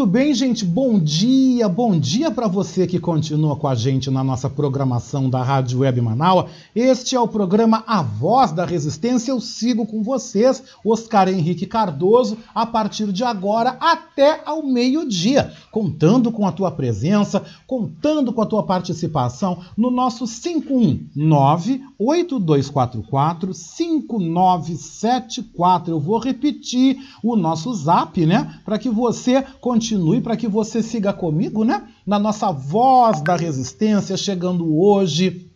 [0.00, 0.64] Muito bem, gente.
[0.64, 5.42] Bom dia, bom dia para você que continua com a gente na nossa programação da
[5.42, 6.48] Rádio Web Manaus.
[6.74, 9.30] Este é o programa A Voz da Resistência.
[9.30, 16.32] Eu sigo com vocês, Oscar Henrique Cardoso, a partir de agora até ao meio-dia, contando
[16.32, 25.92] com a tua presença, contando com a tua participação no nosso 519 8244 5974.
[25.92, 28.58] Eu vou repetir o nosso zap, né?
[28.64, 29.89] Para que você continue,
[30.22, 31.88] para que você siga comigo, né?
[32.06, 35.50] Na nossa voz da resistência, chegando hoje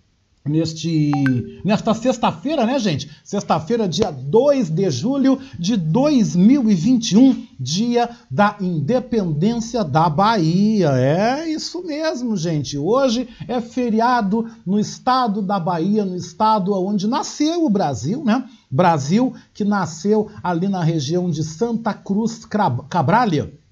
[0.46, 1.10] neste
[1.64, 3.10] nesta sexta-feira, né, gente?
[3.24, 10.90] Sexta-feira, dia 2 de julho de 2021, dia da independência da Bahia.
[10.90, 12.76] É isso mesmo, gente.
[12.76, 18.44] Hoje é feriado no estado da Bahia, no estado onde nasceu o Brasil, né?
[18.70, 22.44] Brasil que nasceu ali na região de Santa Cruz
[22.88, 23.63] Cabralha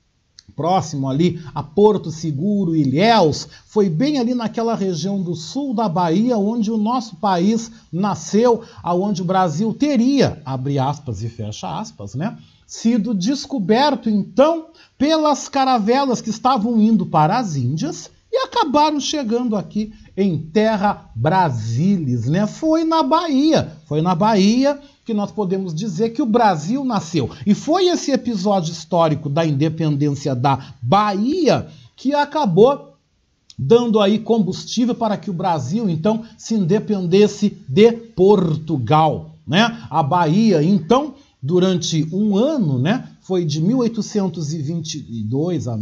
[0.54, 6.36] próximo ali a Porto Seguro, Ilhéus, foi bem ali naquela região do sul da Bahia
[6.36, 12.38] onde o nosso país nasceu, aonde o Brasil teria, abre aspas e fecha aspas, né?
[12.66, 19.92] Sido descoberto então pelas caravelas que estavam indo para as Índias e acabaram chegando aqui
[20.16, 22.46] em terra Brasilis, né?
[22.46, 27.30] Foi na Bahia, foi na Bahia que nós podemos dizer que o Brasil nasceu.
[27.46, 32.92] E foi esse episódio histórico da independência da Bahia que acabou
[33.58, 39.78] dando aí combustível para que o Brasil então se independesse de Portugal, né?
[39.90, 45.76] A Bahia então durante um ano, né, foi de 1822 a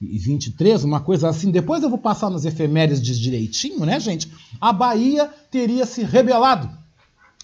[0.00, 1.50] 1823, uma coisa assim.
[1.50, 4.30] Depois eu vou passar nas efemérides direitinho, né, gente?
[4.60, 6.68] A Bahia teria se rebelado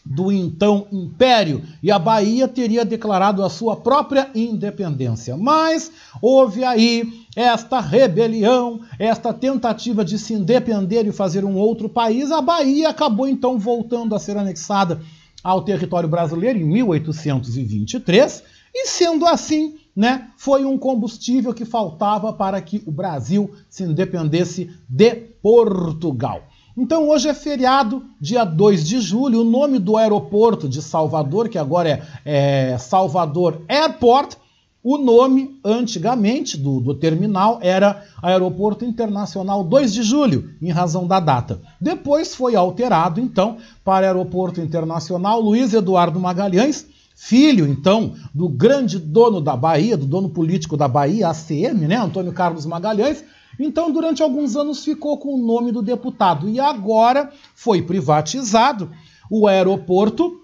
[0.04, 5.36] do então Império e a Bahia teria declarado a sua própria independência.
[5.36, 12.30] Mas houve aí esta rebelião, esta tentativa de se independer e fazer um outro país.
[12.30, 15.00] A Bahia acabou então voltando a ser anexada
[15.42, 18.42] ao território brasileiro em 1823
[18.74, 24.70] e sendo assim, né, foi um combustível que faltava para que o Brasil se independesse
[24.88, 26.42] de Portugal.
[26.76, 29.42] Então hoje é feriado, dia 2 de julho.
[29.42, 34.36] O nome do aeroporto de Salvador, que agora é, é Salvador Airport,
[34.84, 41.20] o nome antigamente do, do, terminal era Aeroporto Internacional 2 de Julho, em razão da
[41.20, 41.60] data.
[41.80, 46.84] Depois foi alterado então para Aeroporto Internacional Luiz Eduardo Magalhães,
[47.24, 52.32] filho então do grande dono da Bahia, do dono político da Bahia, ACM, né, Antônio
[52.32, 53.24] Carlos Magalhães,
[53.58, 56.48] então, durante alguns anos ficou com o nome do deputado.
[56.48, 58.90] E agora foi privatizado
[59.30, 60.40] o aeroporto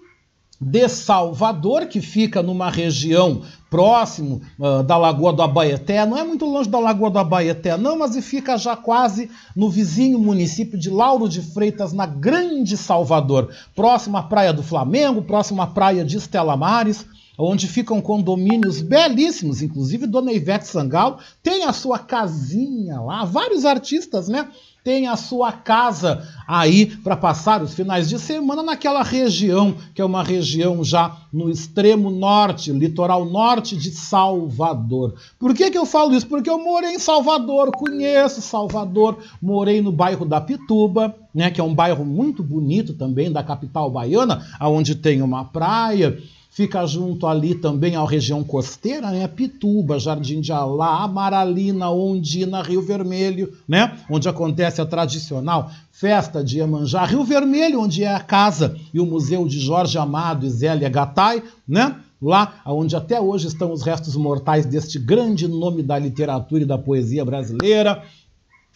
[0.61, 6.45] de Salvador, que fica numa região próximo uh, da Lagoa do Abaeté, não é muito
[6.45, 11.29] longe da Lagoa do Abaeté, não, mas fica já quase no vizinho município de Lauro
[11.29, 16.57] de Freitas, na Grande Salvador, próximo à Praia do Flamengo, próximo à Praia de Estela
[16.57, 17.05] Mares
[17.41, 24.27] onde ficam condomínios belíssimos, inclusive Dona Ivete Sangalo tem a sua casinha lá, vários artistas,
[24.27, 24.49] né?
[24.83, 30.05] Tem a sua casa aí para passar os finais de semana naquela região, que é
[30.05, 35.15] uma região já no extremo norte, litoral norte de Salvador.
[35.37, 36.27] Por que, que eu falo isso?
[36.27, 41.63] Porque eu morei em Salvador, conheço Salvador, morei no bairro da Pituba, né, que é
[41.63, 46.17] um bairro muito bonito também da capital baiana, onde tem uma praia
[46.49, 49.27] Fica junto ali também à região costeira, né?
[49.27, 53.97] Pituba, Jardim de Alá, Amaralina, Ondina, Rio Vermelho, né?
[54.09, 57.05] Onde acontece a tradicional festa de Iemanjá.
[57.05, 61.43] Rio Vermelho, onde é a casa e o museu de Jorge Amado e Zélia Gattai,
[61.67, 61.97] né?
[62.21, 66.77] Lá onde até hoje estão os restos mortais deste grande nome da literatura e da
[66.77, 68.03] poesia brasileira.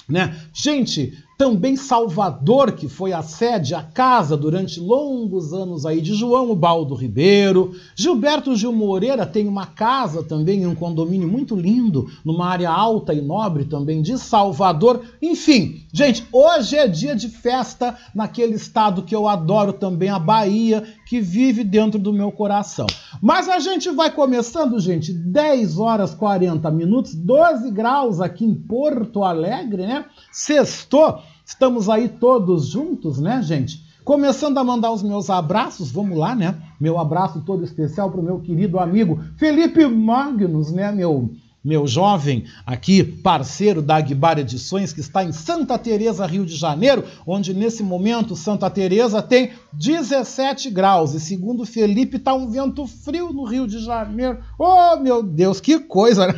[0.07, 0.37] Né?
[0.53, 6.55] Gente, também Salvador, que foi a sede, a casa durante longos anos aí de João
[6.55, 7.75] Baldo Ribeiro.
[7.97, 13.13] Gilberto Gil Moreira tem uma casa também em um condomínio muito lindo, numa área alta
[13.13, 15.01] e nobre também de Salvador.
[15.21, 20.81] Enfim, gente, hoje é dia de festa naquele estado que eu adoro também, a Bahia,
[21.05, 22.87] que vive dentro do meu coração.
[23.21, 29.25] Mas a gente vai começando, gente, 10 horas 40 minutos, 12 graus aqui em Porto
[29.25, 30.05] Alegre, né?
[30.31, 33.83] Sextou, estamos aí todos juntos, né, gente?
[34.03, 36.61] Começando a mandar os meus abraços, vamos lá, né?
[36.79, 41.31] Meu abraço todo especial para o meu querido amigo Felipe Magnus, né, meu
[41.63, 47.05] meu jovem aqui, parceiro da Aguibar Edições, que está em Santa Teresa, Rio de Janeiro,
[47.25, 53.31] onde nesse momento Santa Teresa tem 17 graus e segundo Felipe está um vento frio
[53.31, 54.39] no Rio de Janeiro.
[54.59, 56.27] Oh, meu Deus, que coisa!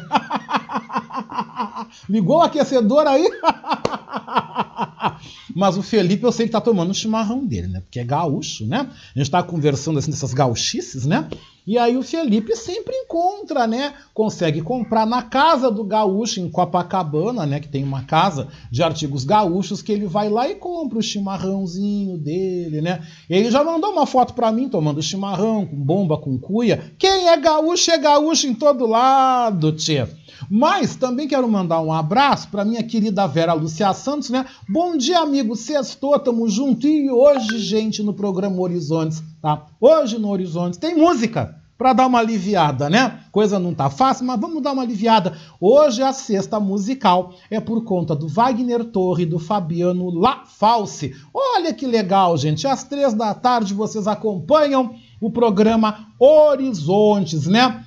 [2.08, 3.28] Ligou o aquecedor aí?
[5.56, 7.80] Mas o Felipe eu sei que tá tomando o chimarrão dele, né?
[7.80, 8.90] Porque é gaúcho, né?
[9.16, 11.30] A gente tá conversando assim dessas gauchices, né?
[11.68, 13.96] E aí o Felipe sempre encontra, né?
[14.14, 17.60] Consegue comprar na casa do gaúcho em Copacabana, né?
[17.60, 22.18] Que tem uma casa de artigos gaúchos que ele vai lá e compra o chimarrãozinho
[22.20, 23.04] dele, né?
[23.28, 26.94] Ele já mandou uma foto para mim tomando chimarrão, com bomba, com cuia.
[27.00, 30.08] Quem é gaúcho é gaúcho em todo lado, tia.
[30.50, 34.46] Mas também quero mandar um abraço para minha querida Vera Lucia Santos, né?
[34.68, 35.56] Bom dia, amigo.
[35.56, 36.88] Sextou, tamo junto.
[36.88, 39.66] E hoje, gente, no programa Horizontes, tá?
[39.80, 43.20] Hoje no Horizontes tem música para dar uma aliviada, né?
[43.32, 45.38] Coisa não tá fácil, mas vamos dar uma aliviada.
[45.60, 51.14] Hoje a sexta musical é por conta do Wagner Torre e do Fabiano La False.
[51.34, 52.66] Olha que legal, gente.
[52.66, 57.85] Às três da tarde vocês acompanham o programa Horizontes, né?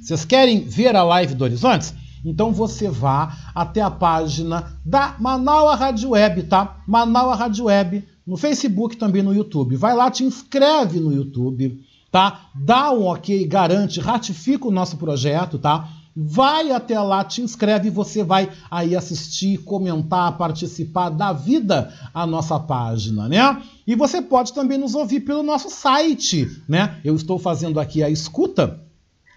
[0.00, 1.92] Vocês querem ver a live do Horizontes?
[2.24, 6.78] Então você vá até a página da Manaua Rádio Web, tá?
[6.86, 9.76] Manaua Rádio Web, no Facebook também no YouTube.
[9.76, 12.46] Vai lá, te inscreve no YouTube, tá?
[12.54, 15.86] Dá um ok, garante, ratifica o nosso projeto, tá?
[16.16, 22.26] Vai até lá, te inscreve e você vai aí assistir, comentar, participar, dar vida à
[22.26, 23.62] nossa página, né?
[23.86, 26.98] E você pode também nos ouvir pelo nosso site, né?
[27.04, 28.80] Eu estou fazendo aqui a escuta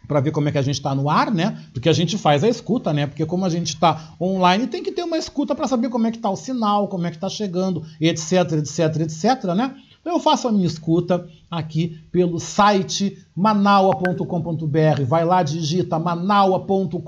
[0.07, 1.63] para ver como é que a gente está no ar, né?
[1.73, 3.07] Porque a gente faz a escuta, né?
[3.07, 6.11] Porque como a gente está online, tem que ter uma escuta para saber como é
[6.11, 9.75] que está o sinal, como é que está chegando, etc, etc, etc, né?
[10.03, 15.03] Então eu faço a minha escuta aqui pelo site manaua.com.br.
[15.07, 17.00] Vai lá, digita manaua.com.br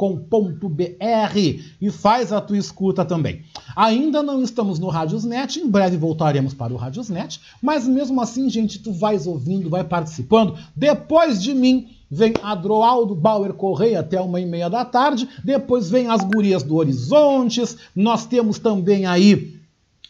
[1.81, 3.43] e faz a tua escuta também.
[3.75, 8.79] Ainda não estamos no Radiosnet, em breve voltaremos para o Radiosnet, mas mesmo assim, gente,
[8.79, 10.57] tu vais ouvindo, vai participando.
[10.73, 16.07] Depois de mim, vem Adroaldo Bauer Correia até uma e meia da tarde, depois vem
[16.07, 19.59] as gurias do Horizontes, nós temos também aí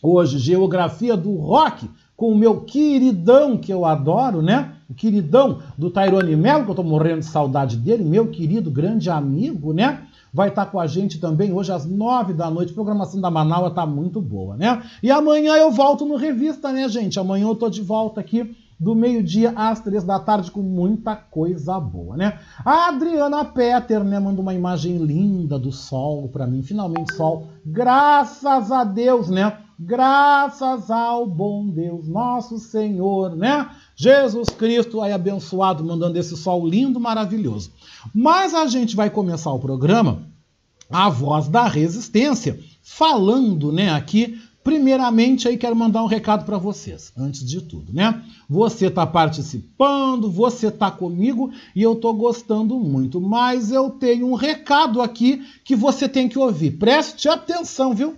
[0.04, 4.74] hoje Geografia do Rock, com o meu queridão que eu adoro, né?
[4.88, 9.10] O queridão do Tairone Melo, que eu tô morrendo de saudade dele, meu querido grande
[9.10, 10.04] amigo, né?
[10.31, 12.72] Vai estar tá com a gente também hoje às nove da noite.
[12.72, 14.84] A programação da Manaus tá muito boa, né?
[15.02, 17.19] E amanhã eu volto no Revista, né, gente?
[17.19, 21.80] Amanhã eu tô de volta aqui do meio-dia às três da tarde com muita coisa
[21.80, 22.39] boa, né?
[22.63, 27.48] A Adriana Peter, né, manda uma imagem linda do sol para mim, finalmente sol.
[27.66, 29.57] Graças a Deus, né?
[29.80, 33.69] Graças ao bom Deus, nosso Senhor, né?
[33.95, 37.71] Jesus Cristo aí abençoado, mandando esse sol lindo, maravilhoso.
[38.13, 40.24] Mas a gente vai começar o programa
[40.89, 47.13] A Voz da Resistência, falando, né, aqui Primeiramente, aí quero mandar um recado para vocês,
[47.15, 48.23] antes de tudo, né?
[48.50, 54.33] Você está participando, você está comigo e eu estou gostando muito, mas eu tenho um
[54.33, 56.80] recado aqui que você tem que ouvir.
[56.80, 58.18] Preste atenção, viu?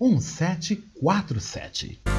[0.00, 2.17] 1747.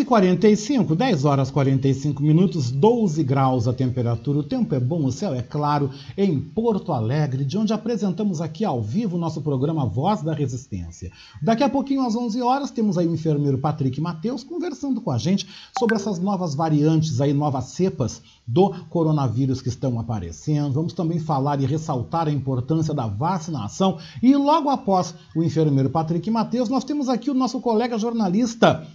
[0.00, 4.38] 10 e 45, 10 horas 45 minutos, 12 graus a temperatura.
[4.38, 8.64] O tempo é bom, o céu é claro em Porto Alegre, de onde apresentamos aqui
[8.64, 11.10] ao vivo o nosso programa Voz da Resistência.
[11.42, 15.18] Daqui a pouquinho, às 11 horas, temos aí o enfermeiro Patrick Mateus conversando com a
[15.18, 15.46] gente
[15.78, 20.72] sobre essas novas variantes aí, novas cepas do coronavírus que estão aparecendo.
[20.72, 23.98] Vamos também falar e ressaltar a importância da vacinação.
[24.22, 28.86] E logo após o enfermeiro Patrick Mateus, nós temos aqui o nosso colega jornalista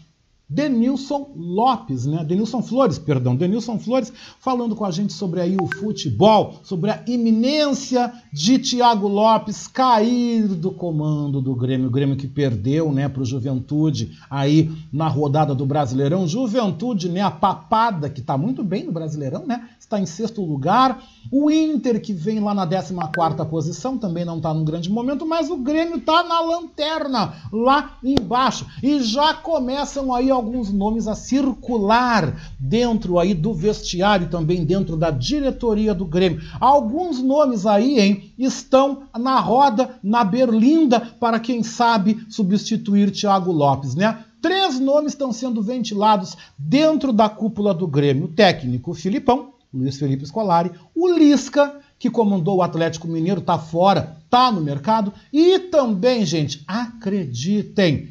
[0.48, 2.24] Denilson Lopes, né?
[2.24, 7.04] Denilson Flores, perdão, Denilson Flores falando com a gente sobre aí o futebol, sobre a
[7.08, 13.24] iminência de Thiago Lopes cair do comando do Grêmio, o Grêmio que perdeu, né, para
[13.24, 18.84] o Juventude aí na rodada do Brasileirão, Juventude, né, a papada que está muito bem
[18.84, 19.70] no Brasileirão, né?
[19.80, 21.04] Está em sexto lugar.
[21.32, 25.26] O Inter que vem lá na 14 quarta posição, também não está num grande momento,
[25.26, 31.16] mas o Grêmio está na lanterna lá embaixo e já começam aí alguns nomes a
[31.16, 36.42] circular dentro aí do vestiário, também dentro da diretoria do Grêmio.
[36.60, 43.96] Alguns nomes aí, hein, estão na roda, na berlinda, para quem sabe substituir Thiago Lopes,
[43.96, 44.24] né?
[44.42, 48.26] Três nomes estão sendo ventilados dentro da cúpula do Grêmio.
[48.26, 54.18] O técnico Filipão, Luiz Felipe Scolari, o Lisca, que comandou o Atlético Mineiro, está fora,
[54.24, 58.10] está no mercado, e também, gente, acreditem,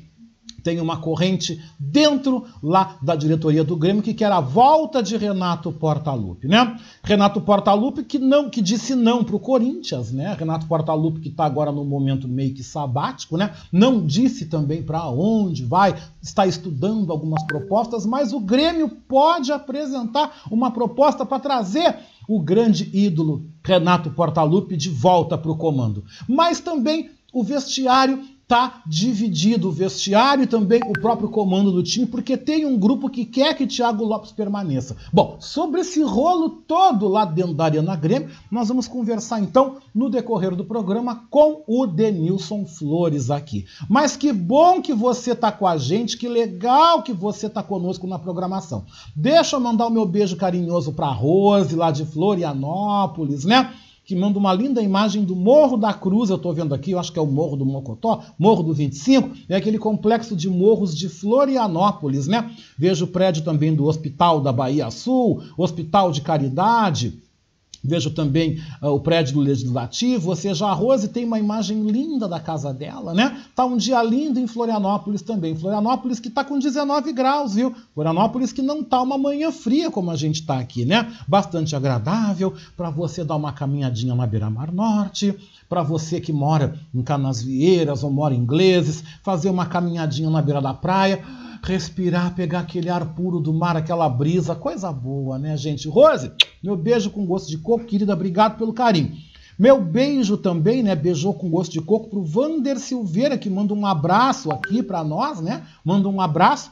[0.65, 5.71] tem uma corrente dentro lá da diretoria do Grêmio que quer a volta de Renato
[5.71, 6.77] Portaluppi, né?
[7.03, 10.35] Renato Portaluppi que não que disse não para o Corinthians, né?
[10.37, 13.53] Renato Portaluppi que está agora no momento meio que sabático, né?
[13.71, 20.43] Não disse também para onde vai, está estudando algumas propostas, mas o Grêmio pode apresentar
[20.51, 21.95] uma proposta para trazer
[22.27, 26.05] o grande ídolo Renato Portaluppi de volta para o comando.
[26.27, 32.07] Mas também o vestiário tá dividido o vestiário e também o próprio comando do time,
[32.07, 34.97] porque tem um grupo que quer que Thiago Lopes permaneça.
[35.13, 40.11] Bom, sobre esse rolo todo lá dentro da Arena Grêmio, nós vamos conversar então no
[40.11, 43.65] decorrer do programa com o Denilson Flores aqui.
[43.89, 48.07] Mas que bom que você tá com a gente, que legal que você tá conosco
[48.07, 48.85] na programação.
[49.17, 53.73] Deixa eu mandar o meu beijo carinhoso para Rose lá de Florianópolis, né?
[54.05, 57.13] Que manda uma linda imagem do Morro da Cruz, eu estou vendo aqui, eu acho
[57.13, 61.09] que é o Morro do Mocotó, Morro do 25, é aquele complexo de morros de
[61.09, 62.51] Florianópolis, né?
[62.77, 67.24] Vejo o prédio também do Hospital da Bahia Sul, Hospital de Caridade,
[67.85, 72.27] Vejo também uh, o prédio do Legislativo, ou seja, a Rose tem uma imagem linda
[72.27, 73.43] da casa dela, né?
[73.55, 75.55] Tá um dia lindo em Florianópolis também.
[75.55, 77.75] Florianópolis que tá com 19 graus, viu?
[77.95, 81.13] Florianópolis que não tá uma manhã fria como a gente tá aqui, né?
[81.29, 85.35] Bastante agradável para você dar uma caminhadinha na Beira-Mar Norte,
[85.69, 90.63] para você que mora em Canasvieiras ou mora em Ingleses, fazer uma caminhadinha na beira
[90.63, 91.23] da praia
[91.65, 95.89] respirar, pegar aquele ar puro do mar, aquela brisa, coisa boa, né, gente?
[95.89, 96.31] Rose,
[96.63, 99.17] meu beijo com gosto de coco, querida, obrigado pelo carinho.
[99.59, 100.95] Meu beijo também, né?
[100.95, 105.41] Beijou com gosto de coco pro Vander Silveira, que manda um abraço aqui para nós,
[105.41, 105.65] né?
[105.85, 106.71] Manda um abraço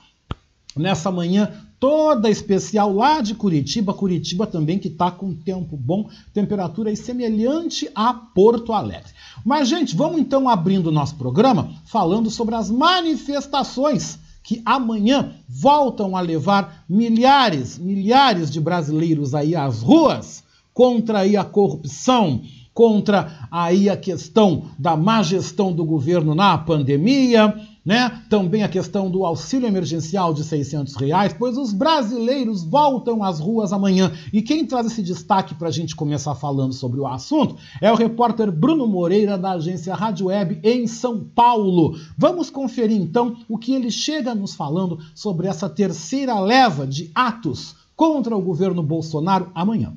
[0.76, 3.94] nessa manhã toda especial lá de Curitiba.
[3.94, 9.12] Curitiba também que tá com tempo bom, temperatura semelhante a Porto Alegre.
[9.44, 16.16] Mas, gente, vamos então abrindo o nosso programa falando sobre as manifestações que amanhã voltam
[16.16, 20.42] a levar milhares, milhares de brasileiros aí às ruas
[20.74, 22.42] contra aí a corrupção,
[22.74, 28.22] contra aí a questão da má gestão do governo na pandemia, né?
[28.28, 33.72] Também a questão do auxílio emergencial de 600 reais, pois os brasileiros voltam às ruas
[33.72, 34.12] amanhã.
[34.32, 37.96] E quem traz esse destaque para a gente começar falando sobre o assunto é o
[37.96, 41.96] repórter Bruno Moreira, da agência Rádio Web em São Paulo.
[42.16, 47.74] Vamos conferir então o que ele chega nos falando sobre essa terceira leva de atos
[47.96, 49.94] contra o governo Bolsonaro amanhã.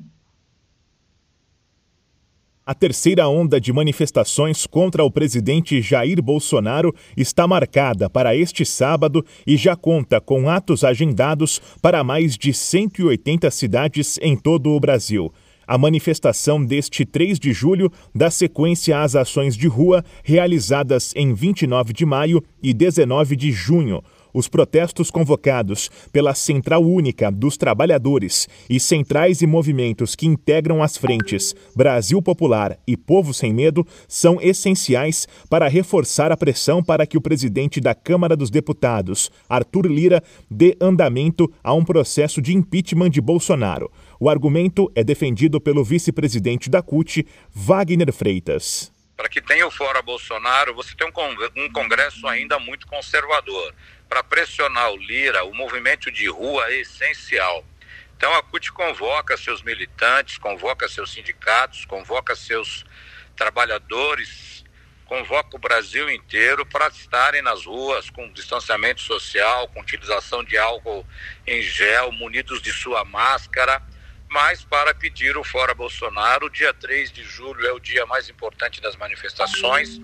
[2.68, 9.24] A terceira onda de manifestações contra o presidente Jair Bolsonaro está marcada para este sábado
[9.46, 15.32] e já conta com atos agendados para mais de 180 cidades em todo o Brasil.
[15.64, 21.92] A manifestação deste 3 de julho dá sequência às ações de rua realizadas em 29
[21.92, 24.02] de maio e 19 de junho
[24.36, 30.98] os protestos convocados pela Central Única dos Trabalhadores e centrais e movimentos que integram as
[30.98, 37.16] frentes Brasil Popular e Povo Sem Medo são essenciais para reforçar a pressão para que
[37.16, 43.08] o presidente da Câmara dos Deputados, Arthur Lira, dê andamento a um processo de impeachment
[43.08, 43.90] de Bolsonaro.
[44.20, 50.02] O argumento é defendido pelo vice-presidente da CUT, Wagner Freitas para que tenha o fora
[50.02, 53.74] Bolsonaro, você tem um congresso ainda muito conservador
[54.08, 57.64] para pressionar o Lira, o movimento de rua é essencial.
[58.16, 62.84] Então a CUT convoca seus militantes, convoca seus sindicatos, convoca seus
[63.36, 64.64] trabalhadores,
[65.04, 71.06] convoca o Brasil inteiro para estarem nas ruas com distanciamento social, com utilização de álcool
[71.46, 73.82] em gel, munidos de sua máscara,
[74.28, 76.46] mas para pedir o fora Bolsonaro.
[76.46, 80.00] O dia 3 de julho é o dia mais importante das manifestações,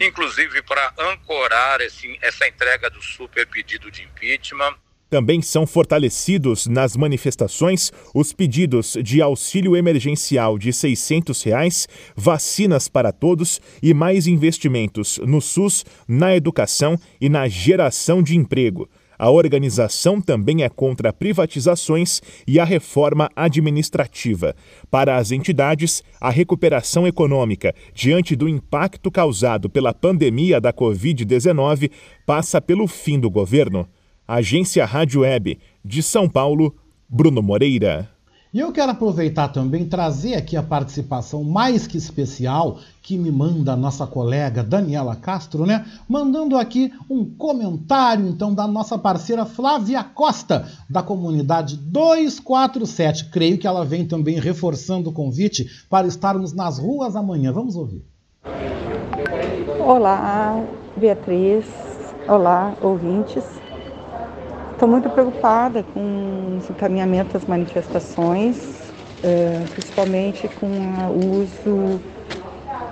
[0.00, 4.74] inclusive para ancorar esse, essa entrega do super pedido de impeachment.
[5.12, 13.12] Também são fortalecidos nas manifestações os pedidos de auxílio emergencial de 600 reais, vacinas para
[13.12, 18.88] todos e mais investimentos no SUS, na educação e na geração de emprego.
[19.22, 24.52] A organização também é contra privatizações e a reforma administrativa.
[24.90, 31.88] Para as entidades, a recuperação econômica diante do impacto causado pela pandemia da Covid-19
[32.26, 33.88] passa pelo fim do governo.
[34.26, 36.74] Agência Rádio Web, de São Paulo,
[37.08, 38.10] Bruno Moreira.
[38.54, 43.72] E eu quero aproveitar também trazer aqui a participação mais que especial que me manda
[43.72, 45.86] a nossa colega Daniela Castro, né?
[46.06, 53.30] Mandando aqui um comentário então da nossa parceira Flávia Costa, da comunidade 247.
[53.30, 57.52] Creio que ela vem também reforçando o convite para estarmos nas ruas amanhã.
[57.52, 58.04] Vamos ouvir.
[59.80, 60.62] Olá,
[60.94, 61.64] Beatriz.
[62.28, 63.61] Olá, ouvintes.
[64.82, 68.90] Estou muito preocupada com os encaminhamentos das manifestações,
[69.22, 72.00] é, principalmente com o uso,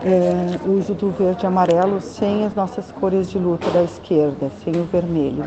[0.05, 4.73] é, uso do verde e amarelo sem as nossas cores de luta da esquerda, sem
[4.77, 5.43] o vermelho.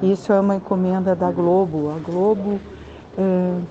[0.00, 1.92] Isso é uma encomenda da Globo.
[1.96, 2.60] A Globo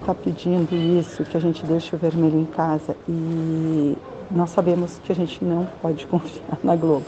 [0.01, 2.93] está é, pedindo isso, que a gente deixe o vermelho em casa.
[3.07, 3.97] E
[4.29, 7.05] nós sabemos que a gente não pode confiar na Globo.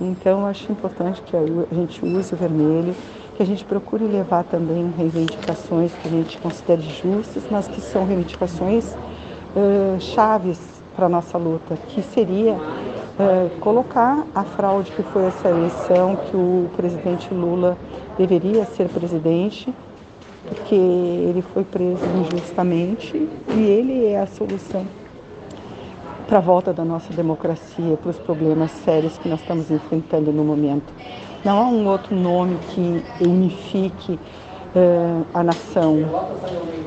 [0.00, 2.96] Então, acho importante que a gente use o vermelho
[3.40, 8.04] que a gente procure levar também reivindicações que a gente considere justas, mas que são
[8.04, 10.60] reivindicações uh, chaves
[10.94, 16.36] para a nossa luta, que seria uh, colocar a fraude que foi essa eleição, que
[16.36, 17.78] o presidente Lula
[18.18, 19.72] deveria ser presidente,
[20.46, 23.26] porque ele foi preso injustamente
[23.56, 24.84] e ele é a solução
[26.28, 30.44] para a volta da nossa democracia, para os problemas sérios que nós estamos enfrentando no
[30.44, 30.92] momento.
[31.42, 34.18] Não há um outro nome que unifique
[34.76, 35.96] uh, a nação.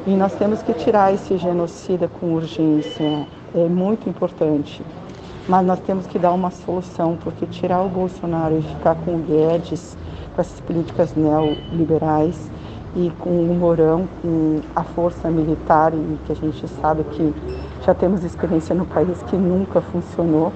[0.06, 3.28] E nós temos que tirar esse genocida com urgência.
[3.56, 4.84] É muito importante.
[5.48, 9.20] Mas nós temos que dar uma solução, porque tirar o Bolsonaro e ficar com o
[9.20, 9.98] Guedes,
[10.36, 12.52] com essas políticas neoliberais
[12.96, 17.34] e com o Mourão, com a força militar, e que a gente sabe que
[17.84, 20.54] já temos experiência no país que nunca funcionou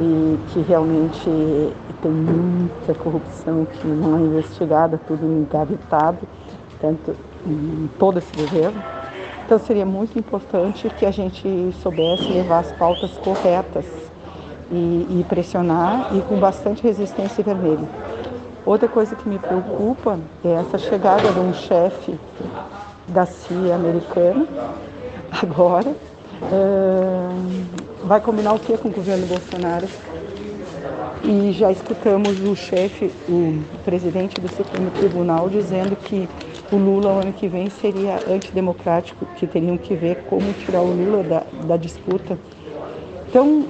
[0.00, 1.28] e que realmente
[2.02, 6.18] tem muita corrupção que não é investigada, tudo engavetado,
[6.80, 7.14] tanto
[7.46, 8.82] em todo esse governo.
[9.44, 13.86] Então seria muito importante que a gente soubesse levar as pautas corretas
[14.70, 17.88] e, e pressionar e com bastante resistência vermelha.
[18.66, 22.18] Outra coisa que me preocupa é essa chegada de um chefe
[23.08, 24.46] da CIA americana
[25.42, 25.96] agora.
[26.40, 27.64] Uh,
[28.04, 29.88] vai combinar o que com o governo Bolsonaro?
[31.22, 36.28] E já escutamos o chefe, o presidente do Supremo Tribunal, dizendo que
[36.70, 41.24] o Lula ano que vem seria antidemocrático, que teriam que ver como tirar o Lula
[41.24, 42.38] da, da disputa.
[43.28, 43.66] Então,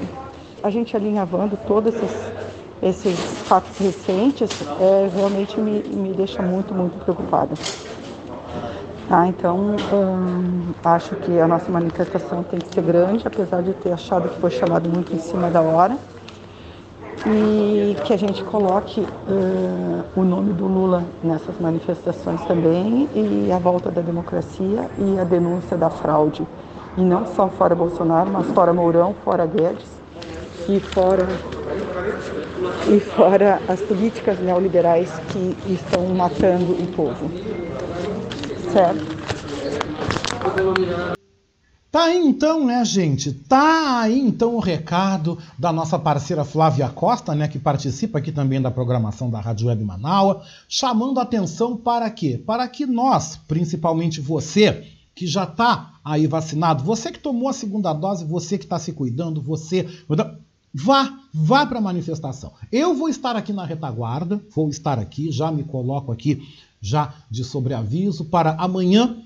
[0.62, 2.34] a gente alinhavando todos esses,
[2.82, 7.58] esses fatos recentes, é, realmente me, me deixa muito, muito preocupada.
[9.06, 13.90] Tá, então, hum, acho que a nossa manifestação tem que ser grande, apesar de ter
[13.90, 15.98] achado que foi chamado muito em cima da hora
[17.26, 23.58] e que a gente coloque uh, o nome do Lula nessas manifestações também e a
[23.58, 26.46] volta da democracia e a denúncia da fraude.
[26.96, 29.86] E não só fora Bolsonaro, mas fora Mourão, fora Guedes
[30.68, 31.26] e fora,
[32.88, 37.30] e fora as políticas neoliberais que estão matando o povo.
[38.72, 39.18] Certo?
[41.90, 43.32] Tá aí então, né, gente?
[43.32, 48.60] Tá aí então o recado da nossa parceira Flávia Costa, né, que participa aqui também
[48.60, 52.42] da programação da Rádio Web Manaus, chamando atenção para quê?
[52.44, 57.94] Para que nós, principalmente você, que já está aí vacinado, você que tomou a segunda
[57.94, 59.88] dose, você que está se cuidando, você.
[60.74, 62.52] Vá, vá para a manifestação.
[62.70, 66.46] Eu vou estar aqui na retaguarda, vou estar aqui, já me coloco aqui,
[66.82, 69.16] já de sobreaviso, para amanhã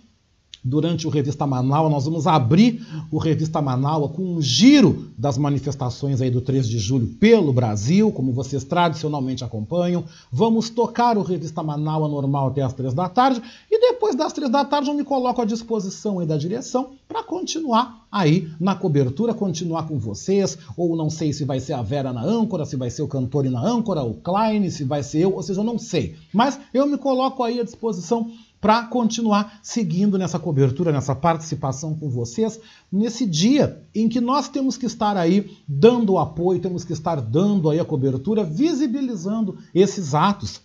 [0.62, 1.90] durante o Revista Manaus.
[1.90, 6.78] Nós vamos abrir o Revista Manaus com um giro das manifestações aí do 3 de
[6.78, 10.04] julho pelo Brasil, como vocês tradicionalmente acompanham.
[10.30, 14.50] Vamos tocar o Revista Manaus normal até as três da tarde e depois das três
[14.50, 19.32] da tarde eu me coloco à disposição aí da direção para continuar aí na cobertura,
[19.32, 22.90] continuar com vocês, ou não sei se vai ser a Vera na âncora, se vai
[22.90, 25.78] ser o Cantori na âncora, o Klein, se vai ser eu, ou seja, eu não
[25.78, 26.14] sei.
[26.32, 28.30] Mas eu me coloco aí à disposição
[28.62, 32.60] para continuar seguindo nessa cobertura, nessa participação com vocês,
[32.92, 37.68] nesse dia em que nós temos que estar aí dando apoio, temos que estar dando
[37.68, 40.60] aí a cobertura, visibilizando esses atos,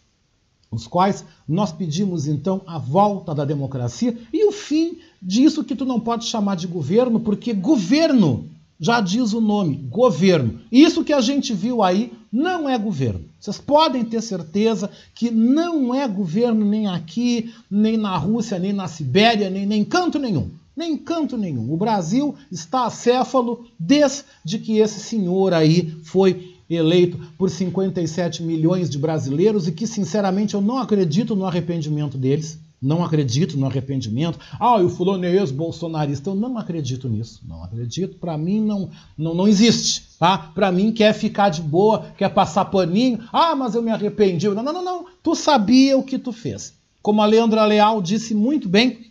[0.70, 5.84] os quais nós pedimos então a volta da democracia e o fim disso que tu
[5.84, 8.48] não pode chamar de governo, porque governo
[8.80, 10.60] já diz o nome, governo.
[10.72, 13.26] Isso que a gente viu aí não é governo.
[13.40, 18.88] Vocês podem ter certeza que não é governo nem aqui, nem na Rússia, nem na
[18.88, 20.50] Sibéria, nem, nem canto nenhum.
[20.76, 21.74] Nem canto nenhum.
[21.74, 29.00] O Brasil está acéfalo desde que esse senhor aí foi eleito por 57 milhões de
[29.00, 32.60] brasileiros e que, sinceramente, eu não acredito no arrependimento deles.
[32.82, 34.40] Não acredito no arrependimento.
[34.60, 36.30] Ah, o fulano é ex-bolsonarista.
[36.30, 37.42] Eu não acredito nisso.
[37.48, 38.18] Não acredito.
[38.18, 40.16] Para mim não, não, não existe.
[40.20, 40.38] Tá?
[40.38, 43.20] Para mim quer ficar de boa, quer passar paninho.
[43.34, 44.48] Ah, mas eu me arrependi.
[44.48, 45.06] Não, não, não, não.
[45.24, 46.76] Tu sabia o que tu fez.
[47.02, 49.08] Como a Leandra Leal disse muito bem,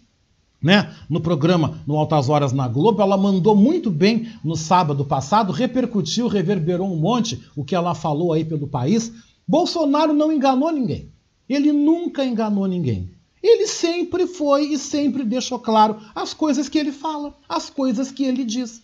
[0.63, 5.53] né, no programa no Altas Horas na Globo, ela mandou muito bem no sábado passado,
[5.53, 9.13] repercutiu, reverberou um monte o que ela falou aí pelo país.
[9.47, 11.11] Bolsonaro não enganou ninguém.
[11.49, 13.16] Ele nunca enganou ninguém.
[13.47, 18.25] Ele sempre foi e sempre deixou claro as coisas que ele fala, as coisas que
[18.25, 18.83] ele diz.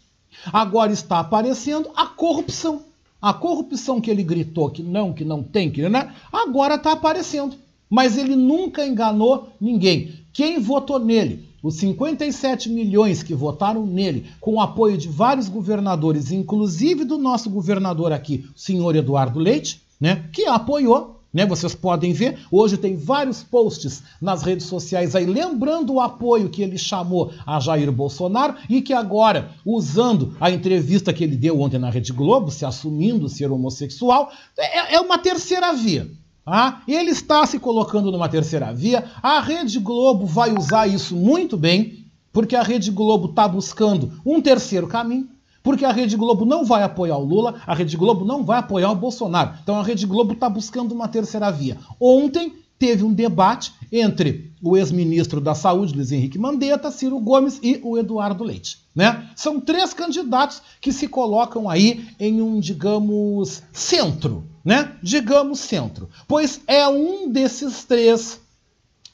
[0.52, 2.82] Agora está aparecendo a corrupção.
[3.20, 6.14] A corrupção que ele gritou que não, que não tem, que né?
[6.32, 7.56] agora está aparecendo.
[7.90, 10.14] Mas ele nunca enganou ninguém.
[10.32, 11.48] Quem votou nele?
[11.62, 17.48] Os 57 milhões que votaram nele, com o apoio de vários governadores, inclusive do nosso
[17.50, 21.46] governador aqui, o senhor Eduardo Leite, né, que apoiou, né?
[21.46, 26.62] Vocês podem ver, hoje tem vários posts nas redes sociais aí lembrando o apoio que
[26.62, 31.78] ele chamou a Jair Bolsonaro e que agora, usando a entrevista que ele deu ontem
[31.78, 36.10] na Rede Globo, se assumindo ser homossexual, é, é uma terceira via.
[36.44, 36.82] Tá?
[36.88, 39.04] Ele está se colocando numa terceira via.
[39.22, 44.40] A Rede Globo vai usar isso muito bem, porque a Rede Globo está buscando um
[44.40, 45.28] terceiro caminho.
[45.62, 48.90] Porque a Rede Globo não vai apoiar o Lula, a Rede Globo não vai apoiar
[48.90, 49.54] o Bolsonaro.
[49.62, 51.78] Então a Rede Globo está buscando uma terceira via.
[52.00, 57.78] Ontem teve um debate entre o ex-ministro da Saúde, Luiz Henrique Mandetta, Ciro Gomes e
[57.80, 58.78] o Eduardo Leite.
[58.92, 59.30] Né?
[59.36, 64.44] São três candidatos que se colocam aí em um, digamos, centro.
[64.64, 64.96] Né?
[65.00, 66.08] Digamos centro.
[66.26, 68.40] Pois é um desses três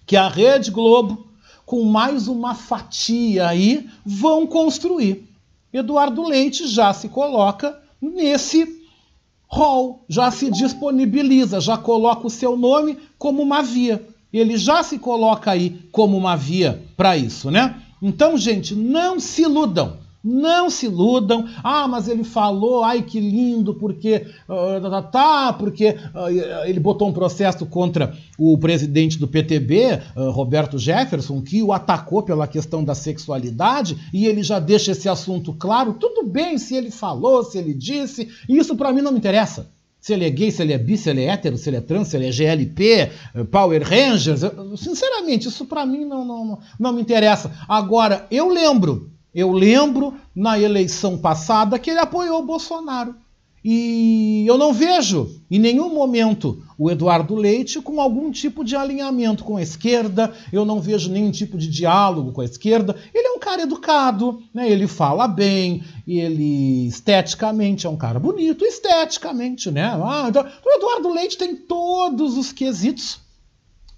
[0.06, 1.26] que a Rede Globo,
[1.66, 5.27] com mais uma fatia aí, vão construir.
[5.72, 8.78] Eduardo Leite já se coloca nesse
[9.46, 14.06] rol, já se disponibiliza, já coloca o seu nome como uma via.
[14.32, 17.82] Ele já se coloca aí como uma via para isso, né?
[18.00, 19.96] Então, gente, não se iludam.
[20.28, 21.48] Não se iludam.
[21.64, 27.12] Ah, mas ele falou, ai que lindo, porque uh, tá, porque uh, ele botou um
[27.14, 32.94] processo contra o presidente do PTB, uh, Roberto Jefferson, que o atacou pela questão da
[32.94, 35.94] sexualidade, e ele já deixa esse assunto claro.
[35.94, 39.70] Tudo bem se ele falou, se ele disse, isso para mim não me interessa.
[39.98, 41.80] Se ele é gay, se ele é bi, se ele é hétero, se ele é
[41.80, 43.10] trans, se ele é GLP,
[43.50, 44.42] Power Rangers,
[44.76, 47.50] sinceramente, isso para mim não, não, não me interessa.
[47.66, 53.14] Agora, eu lembro eu lembro na eleição passada que ele apoiou o Bolsonaro.
[53.64, 59.42] E eu não vejo em nenhum momento o Eduardo Leite com algum tipo de alinhamento
[59.42, 62.94] com a esquerda, eu não vejo nenhum tipo de diálogo com a esquerda.
[63.12, 64.70] Ele é um cara educado, né?
[64.70, 69.90] ele fala bem, ele esteticamente é um cara bonito, esteticamente, né?
[70.02, 73.20] Ah, então, o Eduardo Leite tem todos os quesitos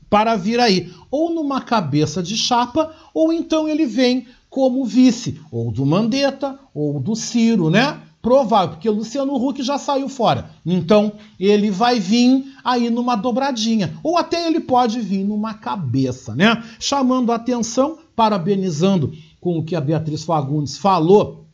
[0.09, 5.71] para vir aí, ou numa cabeça de chapa, ou então ele vem como vice, ou
[5.71, 8.01] do Mandetta, ou do Ciro, né?
[8.21, 10.51] Provável, porque o Luciano Huck já saiu fora.
[10.67, 13.97] Então, ele vai vir aí numa dobradinha.
[14.03, 16.63] Ou até ele pode vir numa cabeça, né?
[16.79, 21.47] Chamando a atenção, parabenizando com o que a Beatriz Fagundes falou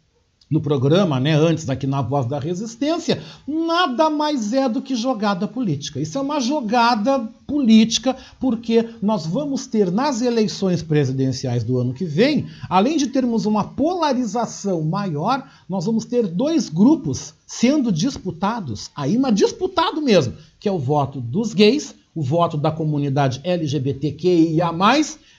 [0.48, 5.48] no programa, né, antes aqui na Voz da Resistência, nada mais é do que jogada
[5.48, 6.00] política.
[6.00, 12.04] Isso é uma jogada política, porque nós vamos ter nas eleições presidenciais do ano que
[12.04, 19.18] vem, além de termos uma polarização maior, nós vamos ter dois grupos sendo disputados, aí
[19.18, 24.72] mas disputado mesmo, que é o voto dos gays, o voto da comunidade LGBTQIA+,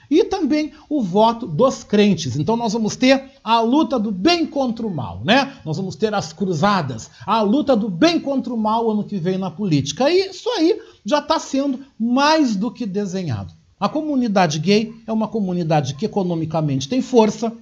[0.09, 2.35] e também o voto dos crentes.
[2.37, 5.53] Então nós vamos ter a luta do bem contra o mal, né?
[5.65, 9.37] Nós vamos ter as cruzadas, a luta do bem contra o mal ano que vem
[9.37, 10.09] na política.
[10.09, 13.53] E isso aí já está sendo mais do que desenhado.
[13.79, 17.53] A comunidade gay é uma comunidade que economicamente tem força,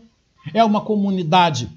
[0.53, 1.69] é uma comunidade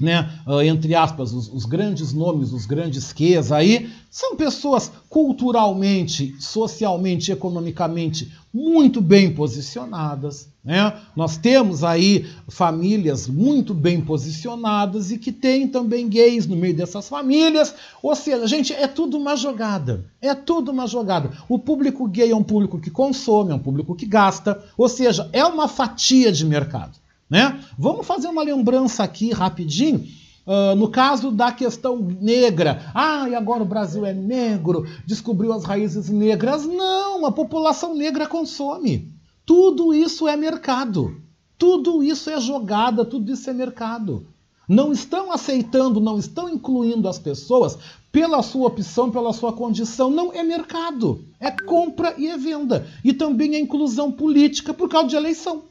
[0.00, 6.36] né, uh, entre aspas, os, os, grandes nomes, os grandes quês aí, são pessoas culturalmente,
[6.38, 10.48] socialmente, economicamente muito bem posicionadas.
[10.64, 10.92] Né?
[11.16, 17.08] Nós temos aí famílias muito bem posicionadas e que tem também gays no meio dessas
[17.08, 17.74] famílias.
[18.00, 20.04] Ou seja, gente, é tudo uma jogada.
[20.22, 21.32] É tudo uma jogada.
[21.48, 24.62] O público gay é um público que consome, é um público que gasta.
[24.76, 26.92] Ou seja, é uma fatia de mercado.
[27.28, 27.60] Né?
[27.78, 30.06] Vamos fazer uma lembrança aqui rapidinho.
[30.46, 35.62] Uh, no caso da questão negra, ah, e agora o Brasil é negro, descobriu as
[35.62, 36.64] raízes negras.
[36.64, 39.12] Não, a população negra consome.
[39.44, 41.20] Tudo isso é mercado.
[41.58, 44.26] Tudo isso é jogada, tudo isso é mercado.
[44.68, 47.78] Não estão aceitando, não estão incluindo as pessoas
[48.12, 50.10] pela sua opção, pela sua condição.
[50.10, 51.24] Não é mercado.
[51.40, 52.86] É compra e é venda.
[53.04, 55.64] E também é inclusão política por causa de eleição.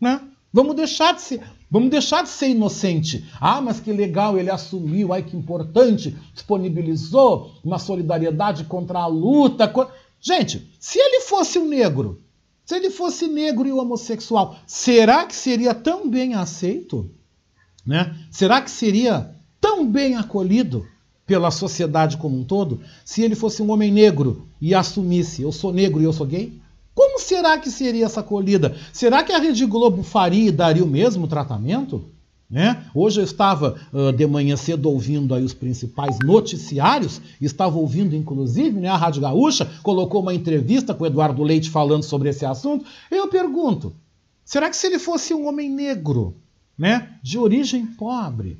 [0.00, 0.20] Né?
[0.52, 3.24] Vamos deixar de ser, vamos deixar de ser inocente.
[3.40, 9.72] Ah, mas que legal, ele assumiu, ai que importante, disponibilizou uma solidariedade contra a luta.
[10.20, 12.20] Gente, se ele fosse um negro,
[12.66, 17.10] se ele fosse negro e homossexual, será que seria tão bem aceito?
[17.84, 18.14] Né?
[18.30, 20.86] Será que seria tão bem acolhido
[21.26, 25.72] pela sociedade como um todo se ele fosse um homem negro e assumisse eu sou
[25.72, 26.61] negro e eu sou gay?
[26.94, 28.76] Como será que seria essa acolhida?
[28.92, 32.04] Será que a Rede Globo faria e daria o mesmo tratamento?
[32.52, 32.84] Né?
[32.94, 38.78] Hoje eu estava uh, de manhã cedo ouvindo aí os principais noticiários, estava ouvindo inclusive
[38.78, 42.84] né, a Rádio Gaúcha, colocou uma entrevista com o Eduardo Leite falando sobre esse assunto.
[43.10, 43.94] Eu pergunto,
[44.44, 46.36] será que se ele fosse um homem negro,
[46.76, 48.58] né, de origem pobre,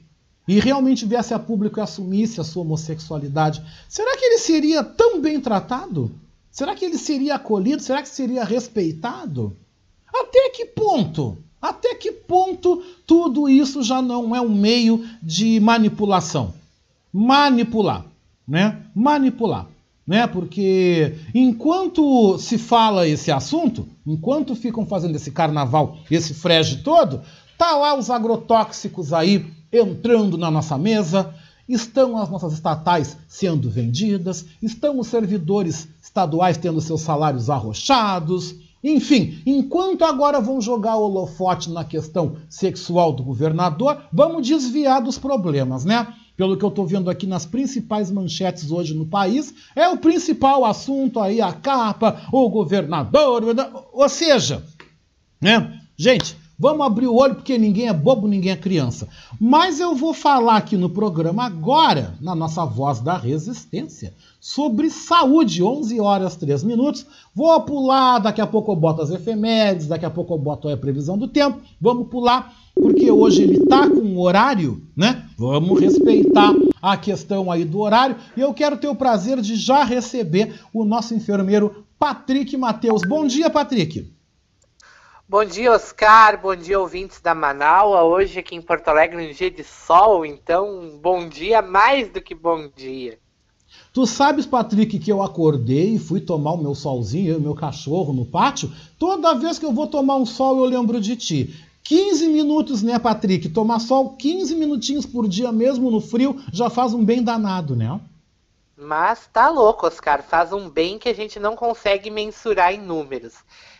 [0.48, 5.20] e realmente viesse a público e assumisse a sua homossexualidade, será que ele seria tão
[5.20, 6.10] bem tratado?
[6.52, 7.82] Será que ele seria acolhido?
[7.82, 9.56] Será que seria respeitado?
[10.14, 11.38] Até que ponto?
[11.60, 16.52] Até que ponto tudo isso já não é um meio de manipulação?
[17.10, 18.04] Manipular,
[18.46, 18.82] né?
[18.94, 19.66] Manipular,
[20.06, 20.26] né?
[20.26, 27.22] Porque enquanto se fala esse assunto, enquanto ficam fazendo esse carnaval, esse frege todo,
[27.56, 31.34] tá lá os agrotóxicos aí entrando na nossa mesa,
[31.68, 38.54] estão as nossas estatais sendo vendidas, estão os servidores estaduais tendo seus salários arrochados.
[38.82, 45.18] Enfim, enquanto agora vão jogar o holofote na questão sexual do governador, vamos desviar dos
[45.18, 46.14] problemas, né?
[46.36, 50.64] Pelo que eu estou vendo aqui nas principais manchetes hoje no país, é o principal
[50.64, 53.44] assunto aí, a capa, o governador,
[53.92, 54.64] ou seja,
[55.40, 55.80] né?
[55.96, 59.08] Gente, Vamos abrir o olho porque ninguém é bobo, ninguém é criança.
[59.40, 65.60] Mas eu vou falar aqui no programa agora, na nossa voz da resistência, sobre saúde,
[65.60, 67.04] 11 horas 3 minutos.
[67.34, 70.76] Vou pular, daqui a pouco eu boto as efemérides, daqui a pouco eu boto a
[70.76, 71.58] previsão do tempo.
[71.80, 75.26] Vamos pular, porque hoje ele tá com horário, né?
[75.36, 78.14] Vamos respeitar a questão aí do horário.
[78.36, 83.02] E eu quero ter o prazer de já receber o nosso enfermeiro Patrick Matheus.
[83.04, 84.11] Bom dia, Patrick.
[85.32, 86.38] Bom dia, Oscar.
[86.42, 88.02] Bom dia, ouvintes da Manaua.
[88.02, 92.34] Hoje aqui em Porto Alegre, um dia de sol, então bom dia mais do que
[92.34, 93.18] bom dia.
[93.94, 97.54] Tu sabes, Patrick, que eu acordei e fui tomar o meu solzinho, eu e meu
[97.54, 98.70] cachorro no pátio.
[98.98, 101.66] Toda vez que eu vou tomar um sol, eu lembro de ti.
[101.82, 103.48] 15 minutos, né, Patrick?
[103.48, 107.98] Tomar sol 15 minutinhos por dia, mesmo no frio, já faz um bem danado, né?
[108.76, 110.22] Mas tá louco, Oscar.
[110.22, 113.32] Faz um bem que a gente não consegue mensurar em números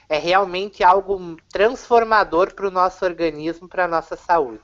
[0.09, 4.61] é realmente algo transformador para o nosso organismo, para a nossa saúde.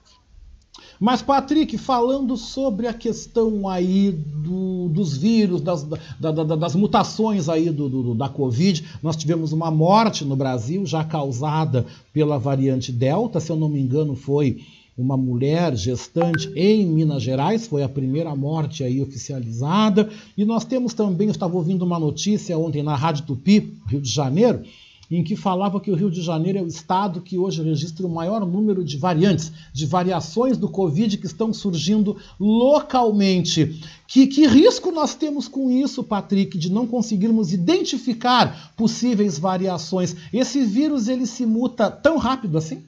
[1.01, 5.85] Mas, Patrick, falando sobre a questão aí do, dos vírus, das,
[6.19, 10.85] da, da, das mutações aí do, do, da Covid, nós tivemos uma morte no Brasil
[10.85, 14.61] já causada pela variante Delta, se eu não me engano, foi
[14.97, 20.11] uma mulher gestante em Minas Gerais, foi a primeira morte aí oficializada.
[20.37, 24.11] E nós temos também, eu estava ouvindo uma notícia ontem na Rádio Tupi, Rio de
[24.11, 24.65] Janeiro,
[25.11, 28.11] em que falava que o Rio de Janeiro é o estado que hoje registra o
[28.11, 33.81] maior número de variantes, de variações do Covid que estão surgindo localmente.
[34.07, 40.15] Que, que risco nós temos com isso, Patrick, de não conseguirmos identificar possíveis variações?
[40.33, 42.85] Esse vírus ele se muta tão rápido assim?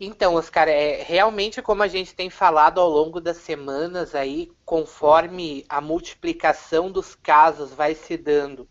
[0.00, 5.64] Então, Oscar, é realmente como a gente tem falado ao longo das semanas aí, conforme
[5.68, 8.66] a multiplicação dos casos vai se dando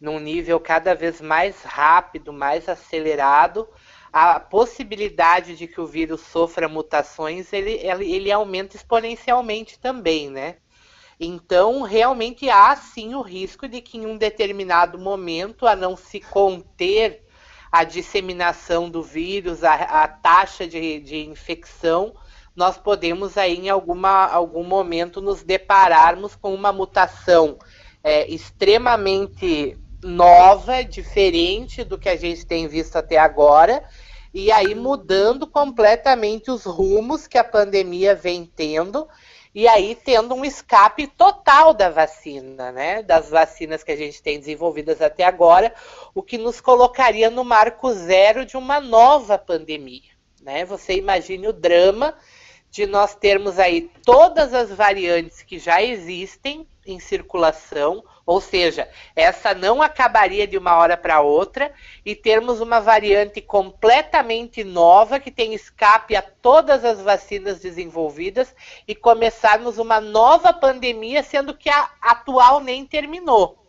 [0.00, 3.68] num nível cada vez mais rápido, mais acelerado,
[4.12, 10.56] a possibilidade de que o vírus sofra mutações, ele, ele, ele aumenta exponencialmente também, né?
[11.18, 16.18] Então, realmente há sim o risco de que em um determinado momento, a não se
[16.18, 17.22] conter
[17.70, 22.14] a disseminação do vírus, a, a taxa de, de infecção,
[22.56, 27.58] nós podemos aí em alguma, algum momento nos depararmos com uma mutação
[28.02, 33.84] é, extremamente nova, diferente do que a gente tem visto até agora,
[34.32, 39.08] e aí mudando completamente os rumos que a pandemia vem tendo,
[39.54, 43.02] e aí tendo um escape total da vacina, né?
[43.02, 45.74] Das vacinas que a gente tem desenvolvidas até agora,
[46.14, 50.10] o que nos colocaria no marco zero de uma nova pandemia,
[50.40, 50.64] né?
[50.64, 52.14] Você imagine o drama
[52.70, 59.54] de nós termos aí todas as variantes que já existem em circulação, ou seja, essa
[59.54, 61.72] não acabaria de uma hora para outra
[62.04, 68.54] e termos uma variante completamente nova que tem escape a todas as vacinas desenvolvidas
[68.86, 73.66] e começarmos uma nova pandemia, sendo que a atual nem terminou.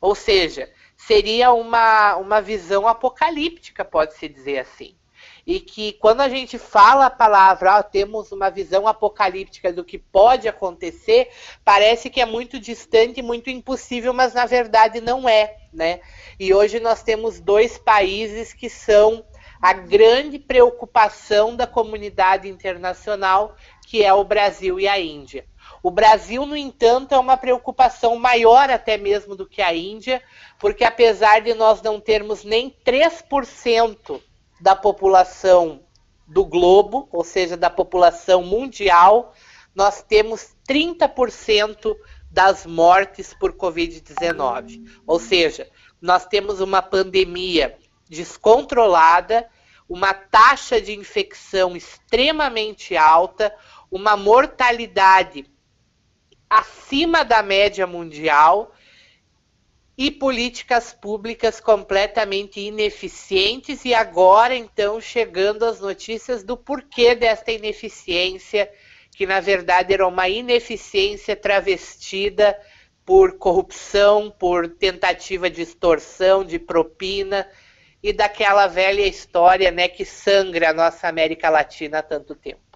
[0.00, 4.99] Ou seja, seria uma, uma visão apocalíptica, pode-se dizer assim
[5.46, 10.48] e que quando a gente fala a palavra, temos uma visão apocalíptica do que pode
[10.48, 11.28] acontecer,
[11.64, 16.00] parece que é muito distante, muito impossível, mas na verdade não é, né?
[16.38, 19.24] E hoje nós temos dois países que são
[19.60, 23.54] a grande preocupação da comunidade internacional,
[23.86, 25.44] que é o Brasil e a Índia.
[25.82, 30.22] O Brasil, no entanto, é uma preocupação maior até mesmo do que a Índia,
[30.58, 34.20] porque apesar de nós não termos nem 3%
[34.60, 35.82] da população
[36.26, 39.34] do globo, ou seja, da população mundial,
[39.74, 41.96] nós temos 30%
[42.30, 44.86] das mortes por Covid-19.
[45.06, 45.68] Ou seja,
[46.00, 47.76] nós temos uma pandemia
[48.08, 49.48] descontrolada,
[49.88, 53.52] uma taxa de infecção extremamente alta,
[53.90, 55.44] uma mortalidade
[56.48, 58.72] acima da média mundial
[60.00, 68.72] e políticas públicas completamente ineficientes e agora então chegando as notícias do porquê desta ineficiência,
[69.14, 72.58] que na verdade era uma ineficiência travestida
[73.04, 77.46] por corrupção, por tentativa de extorsão, de propina
[78.02, 82.69] e daquela velha história, né, que sangra a nossa América Latina há tanto tempo.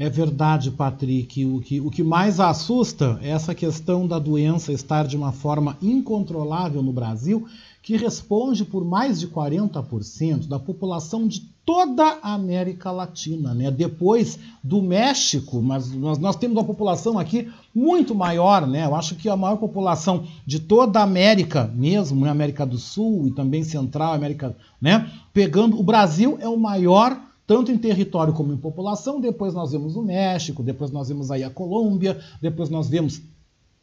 [0.00, 1.44] É verdade, Patrick.
[1.44, 5.76] O que, o que mais assusta é essa questão da doença estar de uma forma
[5.82, 7.46] incontrolável no Brasil,
[7.82, 13.70] que responde por mais de 40% da população de toda a América Latina, né?
[13.70, 18.86] Depois do México, mas nós, nós temos uma população aqui muito maior, né?
[18.86, 22.30] Eu acho que a maior população de toda a América, mesmo, né?
[22.30, 25.10] América do Sul e também Central, América, né?
[25.30, 29.20] Pegando o Brasil é o maior tanto em território como em população.
[29.20, 33.20] Depois nós vemos o México, depois nós vemos aí a Colômbia, depois nós vemos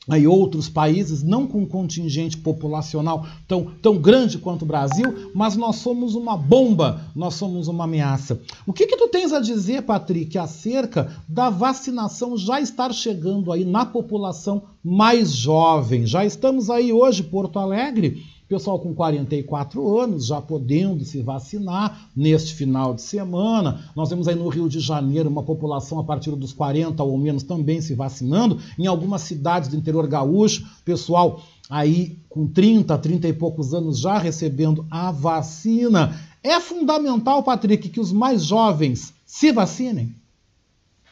[0.07, 5.75] aí outros países, não com contingente populacional tão, tão grande quanto o Brasil, mas nós
[5.75, 8.39] somos uma bomba, nós somos uma ameaça.
[8.65, 13.65] O que, que tu tens a dizer, Patrick, acerca da vacinação já estar chegando aí
[13.65, 16.05] na população mais jovem?
[16.05, 22.53] Já estamos aí hoje, Porto Alegre, Pessoal com 44 anos já podendo se vacinar neste
[22.53, 23.91] final de semana.
[23.93, 27.43] Nós vemos aí no Rio de Janeiro uma população a partir dos 40 ou menos
[27.43, 28.57] também se vacinando.
[28.79, 34.17] Em algumas cidades do interior gaúcho, pessoal aí com 30, 30 e poucos anos já
[34.17, 36.17] recebendo a vacina.
[36.41, 40.15] É fundamental, Patrick, que os mais jovens se vacinem?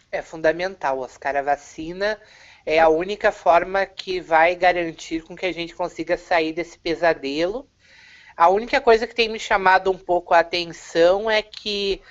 [0.09, 1.35] É fundamental, Oscar.
[1.35, 2.17] A vacina
[2.65, 7.69] é a única forma que vai garantir com que a gente consiga sair desse pesadelo.
[8.35, 12.01] A única coisa que tem me chamado um pouco a atenção é que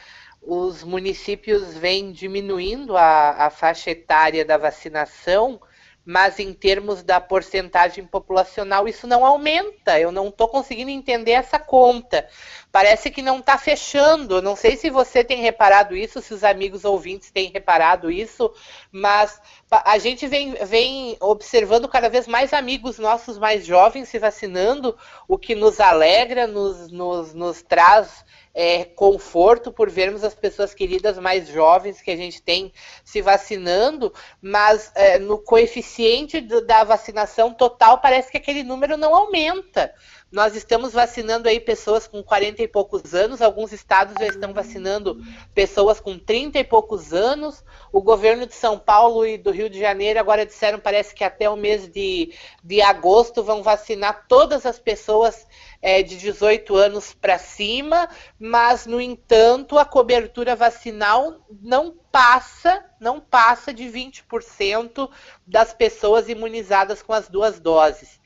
[0.41, 5.61] os municípios vêm diminuindo a, a faixa etária da vacinação
[6.05, 9.99] mas em termos da porcentagem populacional isso não aumenta.
[9.99, 12.29] Eu não estou conseguindo entender essa conta.
[12.71, 14.43] Parece que não está fechando.
[14.43, 18.53] Não sei se você tem reparado isso, se os amigos ouvintes têm reparado isso,
[18.93, 19.41] mas
[19.71, 24.97] a gente vem, vem observando cada vez mais amigos nossos mais jovens se vacinando,
[25.27, 28.25] o que nos alegra, nos, nos, nos traz
[28.55, 32.73] é, conforto por vermos as pessoas queridas mais jovens que a gente tem
[33.05, 39.15] se vacinando, mas é, no coeficiente do, da vacinação total parece que aquele número não
[39.15, 39.93] aumenta.
[40.31, 45.23] Nós estamos vacinando aí pessoas com 40 e poucos anos, alguns estados já estão vacinando
[45.55, 47.65] pessoas com 30 e poucos anos.
[47.93, 51.49] O governo de São Paulo e do Rio de Janeiro agora disseram, parece que até
[51.49, 55.47] o mês de, de agosto vão vacinar todas as pessoas
[55.81, 58.09] é, de 18 anos para cima,
[58.39, 65.11] mas, no entanto, a cobertura vacinal não passa, não passa de 20%
[65.47, 68.19] das pessoas imunizadas com as duas doses.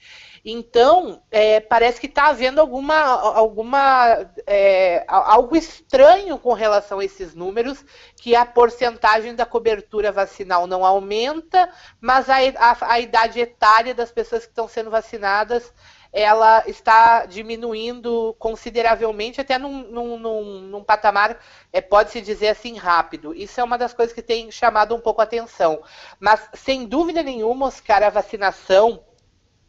[0.50, 7.34] Então, é, parece que está havendo alguma, alguma é, algo estranho com relação a esses
[7.34, 7.84] números,
[8.16, 11.70] que a porcentagem da cobertura vacinal não aumenta,
[12.00, 15.70] mas a, a, a idade etária das pessoas que estão sendo vacinadas
[16.10, 21.38] ela está diminuindo consideravelmente, até num, num, num, num patamar,
[21.70, 23.34] é, pode-se dizer assim, rápido.
[23.34, 25.82] Isso é uma das coisas que tem chamado um pouco a atenção.
[26.18, 29.04] Mas, sem dúvida nenhuma, Oscar, a vacinação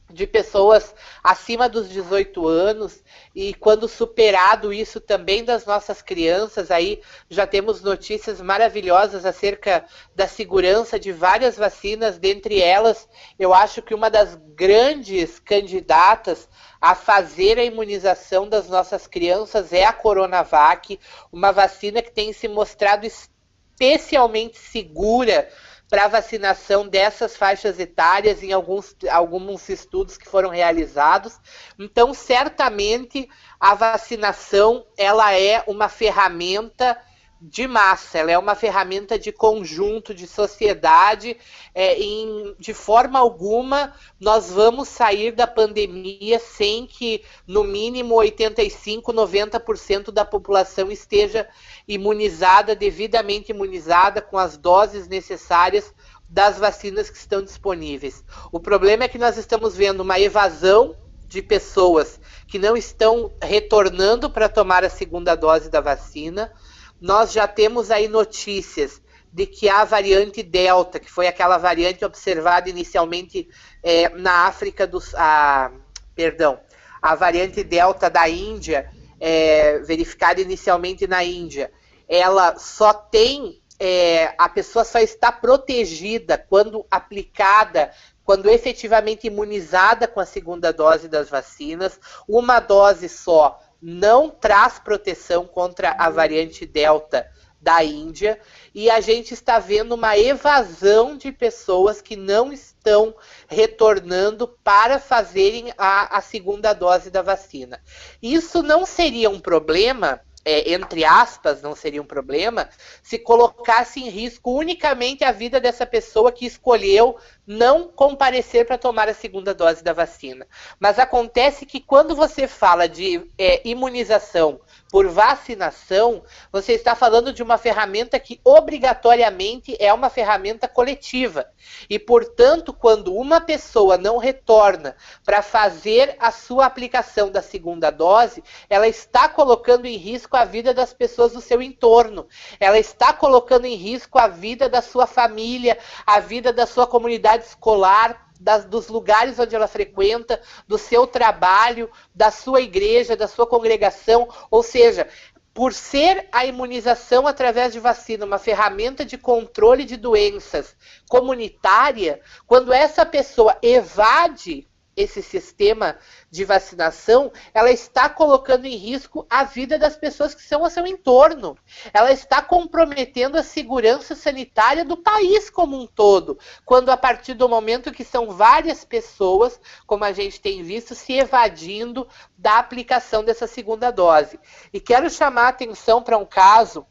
[0.09, 0.93] de pessoas
[1.23, 3.03] acima dos 18 anos
[3.35, 9.85] e quando superado isso também das nossas crianças, aí já temos notícias maravilhosas acerca
[10.15, 13.07] da segurança de várias vacinas, dentre elas,
[13.37, 16.49] eu acho que uma das grandes candidatas
[16.81, 20.99] a fazer a imunização das nossas crianças é a Coronavac,
[21.31, 25.49] uma vacina que tem se mostrado especialmente segura
[25.89, 31.39] para vacinação dessas faixas etárias em alguns, alguns estudos que foram realizados.
[31.79, 33.27] Então, certamente
[33.59, 36.97] a vacinação ela é uma ferramenta
[37.41, 41.37] de massa, ela é uma ferramenta de conjunto, de sociedade.
[41.73, 49.13] É, em, de forma alguma, nós vamos sair da pandemia sem que, no mínimo, 85,
[49.13, 51.47] 90% da população esteja
[51.87, 55.93] imunizada, devidamente imunizada, com as doses necessárias
[56.27, 58.23] das vacinas que estão disponíveis.
[58.51, 64.29] O problema é que nós estamos vendo uma evasão de pessoas que não estão retornando
[64.29, 66.51] para tomar a segunda dose da vacina
[66.99, 72.69] nós já temos aí notícias de que a variante Delta, que foi aquela variante observada
[72.69, 73.47] inicialmente
[73.83, 75.01] é, na África do.
[75.15, 75.71] A,
[76.15, 76.59] perdão,
[77.01, 78.89] a variante Delta da Índia,
[79.19, 81.71] é, verificada inicialmente na Índia,
[82.07, 83.61] ela só tem.
[83.81, 87.91] É, a pessoa só está protegida quando aplicada
[88.29, 95.45] quando efetivamente imunizada com a segunda dose das vacinas, uma dose só não traz proteção
[95.45, 97.29] contra a variante Delta
[97.61, 98.39] da Índia
[98.73, 103.13] e a gente está vendo uma evasão de pessoas que não estão
[103.47, 107.81] retornando para fazerem a, a segunda dose da vacina.
[108.21, 112.69] Isso não seria um problema é, entre aspas, não seria um problema,
[113.03, 119.09] se colocasse em risco unicamente a vida dessa pessoa que escolheu não comparecer para tomar
[119.09, 120.47] a segunda dose da vacina.
[120.79, 124.61] Mas acontece que quando você fala de é, imunização
[124.91, 131.45] por vacinação, você está falando de uma ferramenta que obrigatoriamente é uma ferramenta coletiva.
[131.89, 138.43] E, portanto, quando uma pessoa não retorna para fazer a sua aplicação da segunda dose,
[138.69, 142.27] ela está colocando em risco a vida das pessoas do seu entorno.
[142.59, 147.45] Ela está colocando em risco a vida da sua família, a vida da sua comunidade
[147.45, 153.45] escolar, das, dos lugares onde ela frequenta, do seu trabalho, da sua igreja, da sua
[153.45, 154.29] congregação.
[154.49, 155.07] Ou seja,
[155.53, 160.73] por ser a imunização através de vacina uma ferramenta de controle de doenças
[161.09, 164.68] comunitária, quando essa pessoa evade
[164.99, 165.97] esse sistema
[166.29, 170.85] de vacinação, ela está colocando em risco a vida das pessoas que são ao seu
[170.85, 171.57] entorno.
[171.93, 177.47] Ela está comprometendo a segurança sanitária do país como um todo, quando a partir do
[177.47, 182.05] momento que são várias pessoas, como a gente tem visto, se evadindo
[182.37, 184.37] da aplicação dessa segunda dose.
[184.73, 186.85] E quero chamar a atenção para um caso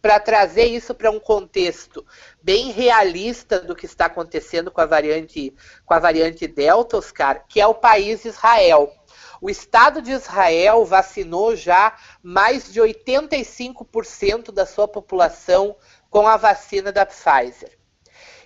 [0.00, 2.04] para trazer isso para um contexto
[2.42, 7.60] bem realista do que está acontecendo com a variante com a variante Delta, Oscar, que
[7.60, 8.92] é o país Israel.
[9.40, 15.76] O Estado de Israel vacinou já mais de 85% da sua população
[16.10, 17.78] com a vacina da Pfizer.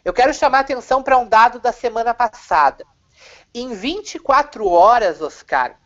[0.05, 2.85] Eu quero chamar atenção para um dado da semana passada.
[3.53, 5.79] Em 24 horas, Oscar,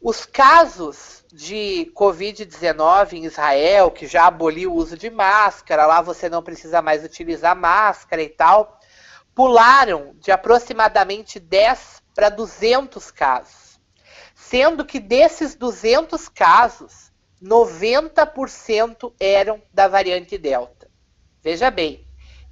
[0.00, 6.28] os casos de Covid-19 em Israel, que já aboliu o uso de máscara, lá você
[6.28, 8.80] não precisa mais utilizar máscara e tal,
[9.34, 13.78] pularam de aproximadamente 10 para 200 casos.
[14.34, 20.88] Sendo que desses 200 casos, 90% eram da variante Delta.
[21.42, 22.06] Veja bem,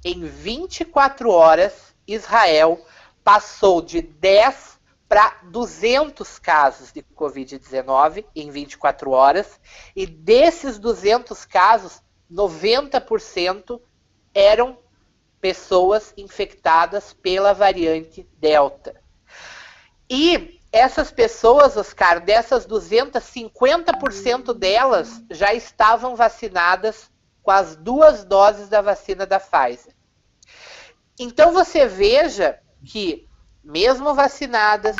[0.05, 2.79] em 24 horas, Israel
[3.23, 4.78] passou de 10
[5.09, 9.59] para 200 casos de Covid-19 em 24 horas,
[9.95, 12.01] e desses 200 casos,
[12.31, 13.81] 90%
[14.33, 14.77] eram
[15.41, 19.01] pessoas infectadas pela variante Delta.
[20.09, 27.09] E essas pessoas, Oscar, dessas 200, 50% delas já estavam vacinadas
[27.41, 29.95] com as duas doses da vacina da Pfizer.
[31.19, 33.28] Então você veja que,
[33.63, 34.95] mesmo vacinadas,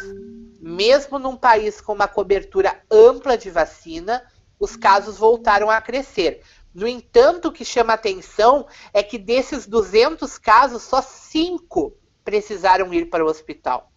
[0.60, 4.24] mesmo num país com uma cobertura ampla de vacina,
[4.60, 6.42] os casos voltaram a crescer.
[6.74, 13.10] No entanto, o que chama atenção é que desses 200 casos, só 5 precisaram ir
[13.10, 13.92] para o hospital.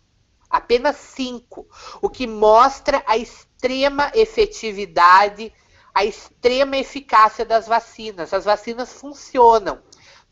[0.49, 1.67] Apenas 5.
[2.01, 5.53] O que mostra a extrema efetividade,
[5.95, 8.33] a extrema eficácia das vacinas.
[8.33, 9.81] As vacinas funcionam.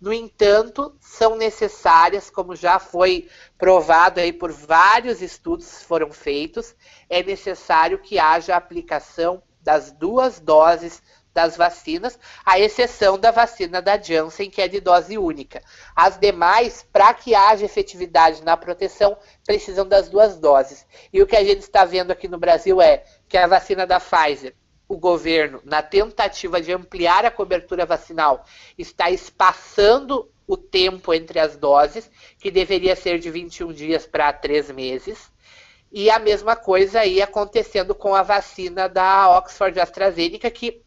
[0.01, 3.29] No entanto, são necessárias, como já foi
[3.59, 6.75] provado aí por vários estudos foram feitos,
[7.09, 14.01] é necessário que haja aplicação das duas doses das vacinas, à exceção da vacina da
[14.01, 15.63] Janssen, que é de dose única.
[15.95, 20.85] As demais, para que haja efetividade na proteção, precisam das duas doses.
[21.13, 24.01] E o que a gente está vendo aqui no Brasil é que a vacina da
[24.01, 24.57] Pfizer,
[24.91, 28.45] o governo, na tentativa de ampliar a cobertura vacinal,
[28.77, 32.11] está espaçando o tempo entre as doses,
[32.41, 35.31] que deveria ser de 21 dias para 3 meses.
[35.93, 40.83] E a mesma coisa aí acontecendo com a vacina da Oxford AstraZeneca, que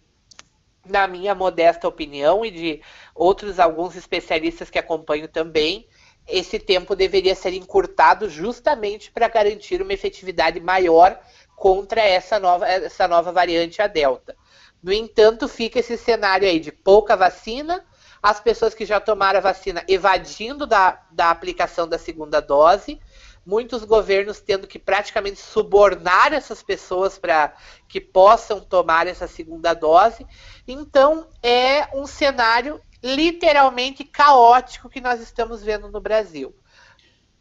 [0.85, 2.81] na minha modesta opinião e de
[3.15, 5.87] outros alguns especialistas que acompanho também,
[6.27, 11.17] esse tempo deveria ser encurtado justamente para garantir uma efetividade maior
[11.55, 14.35] contra essa nova, essa nova variante, a Delta.
[14.81, 17.85] No entanto, fica esse cenário aí de pouca vacina,
[18.21, 22.99] as pessoas que já tomaram a vacina evadindo da, da aplicação da segunda dose,
[23.45, 27.53] muitos governos tendo que praticamente subornar essas pessoas para
[27.87, 30.25] que possam tomar essa segunda dose.
[30.67, 36.55] Então, é um cenário literalmente caótico que nós estamos vendo no Brasil.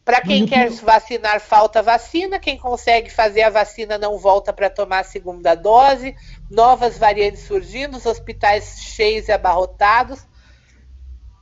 [0.05, 2.39] Para quem quer vacinar, falta vacina.
[2.41, 6.15] Quem consegue fazer a vacina não volta para tomar a segunda dose.
[6.51, 10.27] Novas variantes surgindo, os hospitais cheios e abarrotados.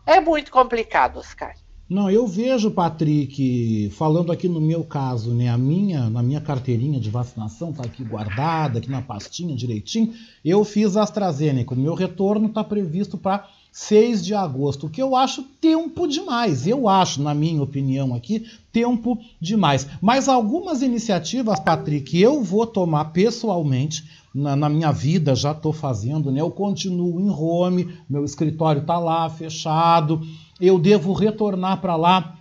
[0.07, 1.55] É muito complicado, Oscar.
[1.89, 7.01] Não, eu vejo, Patrick, falando aqui no meu caso, né, a minha, na minha carteirinha
[7.01, 10.15] de vacinação tá aqui guardada, aqui na pastinha direitinho.
[10.45, 11.75] Eu fiz a AstraZeneca.
[11.75, 16.67] O meu retorno está previsto para 6 de agosto, o que eu acho tempo demais.
[16.67, 19.87] Eu acho, na minha opinião aqui, tempo demais.
[20.01, 24.05] Mas algumas iniciativas, Patrick, eu vou tomar pessoalmente
[24.35, 26.41] na, na minha vida, já estou fazendo, né?
[26.41, 30.21] Eu continuo em home, meu escritório está lá fechado
[30.61, 32.37] eu devo retornar para lá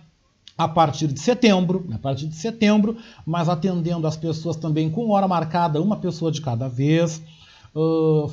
[0.58, 5.26] a partir de setembro, a partir de setembro, mas atendendo as pessoas também com hora
[5.26, 7.22] marcada, uma pessoa de cada vez.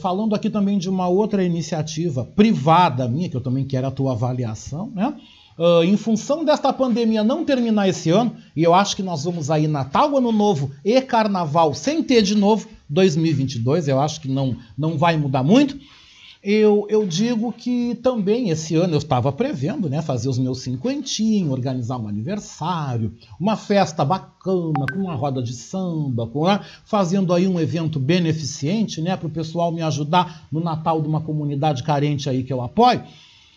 [0.01, 4.13] Falando aqui também de uma outra iniciativa privada minha, que eu também quero a tua
[4.13, 5.13] avaliação, né?
[5.57, 9.49] Uh, em função desta pandemia não terminar esse ano, e eu acho que nós vamos
[9.49, 14.55] aí Natal, Ano Novo e Carnaval sem ter de novo 2022, eu acho que não,
[14.77, 15.79] não vai mudar muito
[16.43, 21.51] eu, eu digo que também esse ano eu estava prevendo né, fazer os meus cinquentinhos,
[21.51, 27.47] organizar um aniversário, uma festa bacana, com uma roda de samba, com, né, fazendo aí
[27.47, 32.29] um evento beneficente né, para o pessoal me ajudar no Natal de uma comunidade carente
[32.29, 33.03] aí que eu apoio.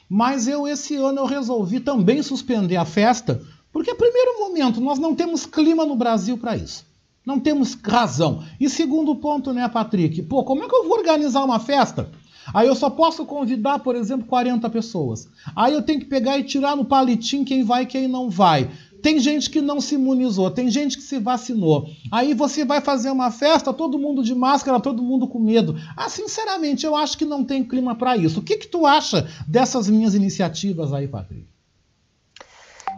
[0.08, 3.40] Mas eu esse ano eu resolvi também suspender a festa,
[3.72, 6.84] porque primeiro momento nós não temos clima no Brasil para isso.
[7.24, 8.42] Não temos razão.
[8.58, 10.22] E segundo ponto, né, Patrick?
[10.22, 12.10] Pô, como é que eu vou organizar uma festa?
[12.52, 15.28] Aí eu só posso convidar, por exemplo, 40 pessoas.
[15.54, 18.70] Aí eu tenho que pegar e tirar no palitinho quem vai e quem não vai.
[19.02, 21.88] Tem gente que não se imunizou, tem gente que se vacinou.
[22.12, 25.74] Aí você vai fazer uma festa, todo mundo de máscara, todo mundo com medo.
[25.96, 28.40] Ah, sinceramente, eu acho que não tem clima para isso.
[28.40, 31.49] O que, que tu acha dessas minhas iniciativas aí, Patrick?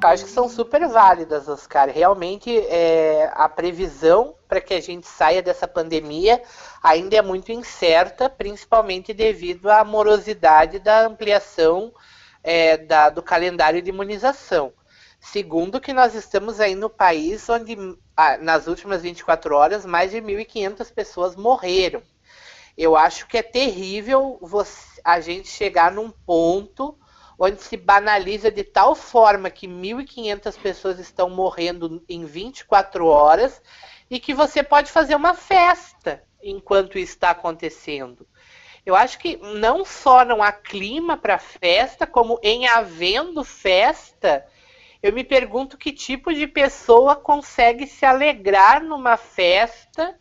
[0.05, 1.89] Acho que são super válidas, Oscar.
[1.89, 6.43] Realmente, é, a previsão para que a gente saia dessa pandemia
[6.83, 11.93] ainda é muito incerta, principalmente devido à morosidade da ampliação
[12.43, 14.73] é, da, do calendário de imunização.
[15.21, 17.77] Segundo que nós estamos aí no país onde,
[18.41, 22.03] nas últimas 24 horas, mais de 1.500 pessoas morreram.
[22.77, 26.99] Eu acho que é terrível você, a gente chegar num ponto
[27.45, 33.61] onde se banaliza de tal forma que 1.500 pessoas estão morrendo em 24 horas
[34.09, 38.25] e que você pode fazer uma festa enquanto está acontecendo.
[38.87, 44.47] Eu acho que não só não há clima para festa, como em havendo festa,
[45.03, 50.17] Eu me pergunto que tipo de pessoa consegue se alegrar numa festa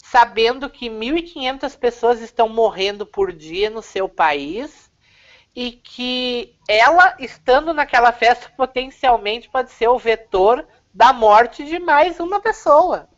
[0.00, 4.89] sabendo que 1.500 pessoas estão morrendo por dia no seu país
[5.54, 12.20] e que ela, estando naquela festa, potencialmente pode ser o vetor da morte de mais
[12.20, 13.08] uma pessoa.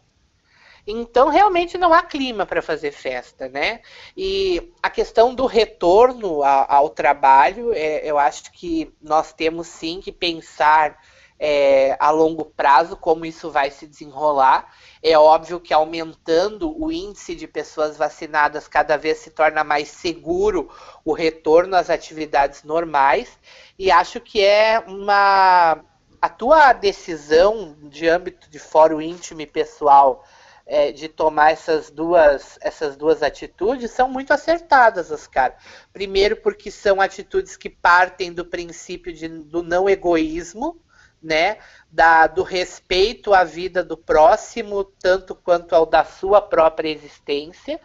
[0.87, 3.81] Então, realmente não há clima para fazer festa, né?
[4.17, 10.01] E a questão do retorno ao, ao trabalho, é, eu acho que nós temos sim
[10.01, 10.99] que pensar
[11.45, 14.73] é, a longo prazo como isso vai se desenrolar.
[15.03, 20.71] É óbvio que aumentando o índice de pessoas vacinadas, cada vez se torna mais seguro
[21.05, 23.37] o retorno às atividades normais.
[23.77, 25.85] E acho que é uma.
[26.21, 30.25] A tua decisão de âmbito de fórum íntimo e pessoal
[30.65, 35.57] é, de tomar essas duas, essas duas atitudes são muito acertadas, Oscar.
[35.93, 40.81] Primeiro, porque são atitudes que partem do princípio de, do não egoísmo,
[41.23, 41.59] né?
[41.91, 47.81] Da, do respeito à vida do próximo, tanto quanto ao da sua própria existência,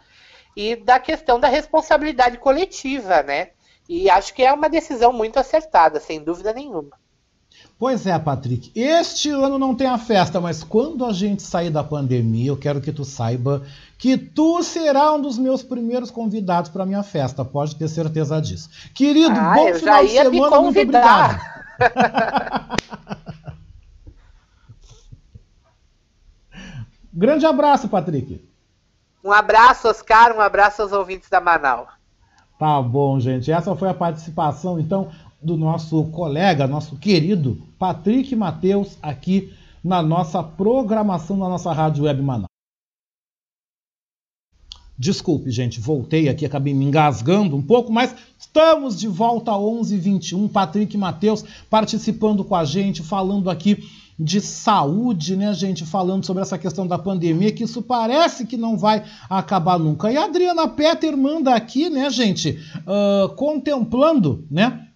[0.56, 3.50] e da questão da responsabilidade coletiva, né?
[3.88, 6.96] E acho que é uma decisão muito acertada, sem dúvida nenhuma.
[7.78, 8.72] Pois é, Patrick.
[8.74, 12.80] Este ano não tem a festa, mas quando a gente sair da pandemia, eu quero
[12.80, 13.62] que tu saiba
[13.96, 17.44] que tu será um dos meus primeiros convidados para minha festa.
[17.44, 18.68] Pode ter certeza disso.
[18.92, 21.57] Querido, ah, bom final de semana, muito obrigado.
[27.12, 28.44] Grande abraço, Patrick.
[29.24, 31.88] Um abraço, Oscar, um abraço aos ouvintes da Manaus.
[32.58, 33.52] Tá bom, gente.
[33.52, 35.10] Essa foi a participação, então,
[35.40, 42.22] do nosso colega, nosso querido Patrick Mateus, aqui na nossa programação da nossa Rádio Web
[42.22, 42.48] Manaus.
[44.98, 50.50] Desculpe, gente, voltei aqui, acabei me engasgando um pouco, mas estamos de volta a 11h21.
[50.50, 53.88] Patrick Mateus participando com a gente, falando aqui
[54.18, 55.86] de saúde, né, gente?
[55.86, 60.10] Falando sobre essa questão da pandemia, que isso parece que não vai acabar nunca.
[60.10, 64.88] E a Adriana Petter manda aqui, né, gente, uh, contemplando, né?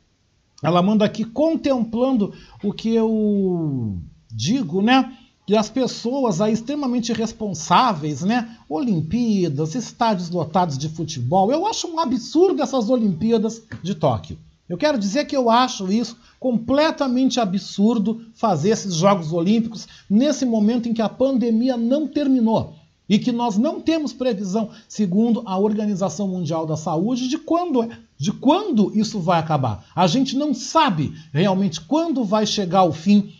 [0.61, 5.17] Ela manda aqui contemplando o que eu digo, né?
[5.47, 8.57] Que as pessoas aí extremamente responsáveis, né?
[8.69, 11.51] Olimpíadas, estádios lotados de futebol.
[11.51, 14.39] Eu acho um absurdo essas Olimpíadas de Tóquio.
[14.69, 20.89] Eu quero dizer que eu acho isso completamente absurdo fazer esses Jogos Olímpicos nesse momento
[20.89, 22.75] em que a pandemia não terminou
[23.09, 27.87] e que nós não temos previsão, segundo a Organização Mundial da Saúde, de quando,
[28.17, 29.85] de quando isso vai acabar.
[29.95, 33.31] A gente não sabe realmente quando vai chegar o fim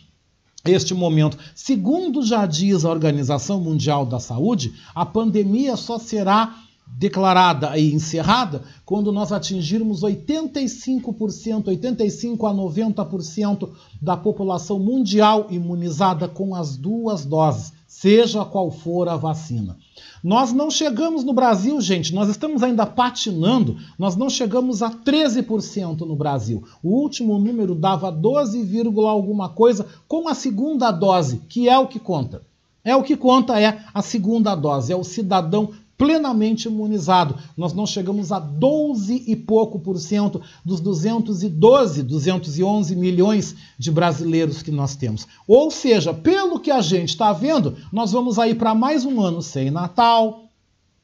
[0.71, 1.37] este momento.
[1.53, 6.57] Segundo já diz a Organização Mundial da Saúde, a pandemia só será
[6.87, 13.69] declarada e encerrada quando nós atingirmos 85%, 85 a 90%
[14.01, 17.73] da população mundial imunizada com as duas doses
[18.03, 19.77] seja qual for a vacina.
[20.21, 26.01] Nós não chegamos no Brasil, gente, nós estamos ainda patinando, nós não chegamos a 13%
[26.01, 26.65] no Brasil.
[26.83, 28.69] O último número dava 12,
[29.07, 32.41] alguma coisa com a segunda dose, que é o que conta.
[32.83, 37.35] É o que conta é a segunda dose, é o cidadão plenamente imunizado.
[37.55, 44.61] Nós não chegamos a 12 e pouco por cento dos 212, 211 milhões de brasileiros
[44.61, 45.27] que nós temos.
[45.47, 49.41] Ou seja, pelo que a gente está vendo, nós vamos aí para mais um ano
[49.41, 50.43] sem Natal,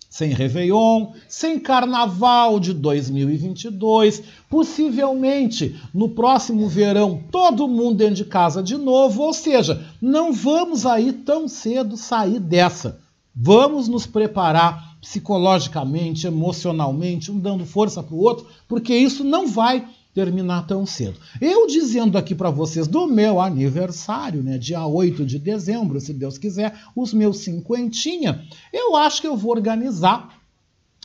[0.10, 8.64] sem Réveillon, sem Carnaval de 2022, possivelmente no próximo verão todo mundo dentro de casa
[8.64, 13.00] de novo, ou seja, não vamos aí tão cedo sair dessa.
[13.42, 19.88] Vamos nos preparar psicologicamente, emocionalmente, um dando força para o outro, porque isso não vai
[20.14, 21.18] terminar tão cedo.
[21.40, 26.38] Eu dizendo aqui para vocês do meu aniversário, né, dia 8 de dezembro, se Deus
[26.38, 30.38] quiser, os meus cinquentinha, eu acho que eu vou organizar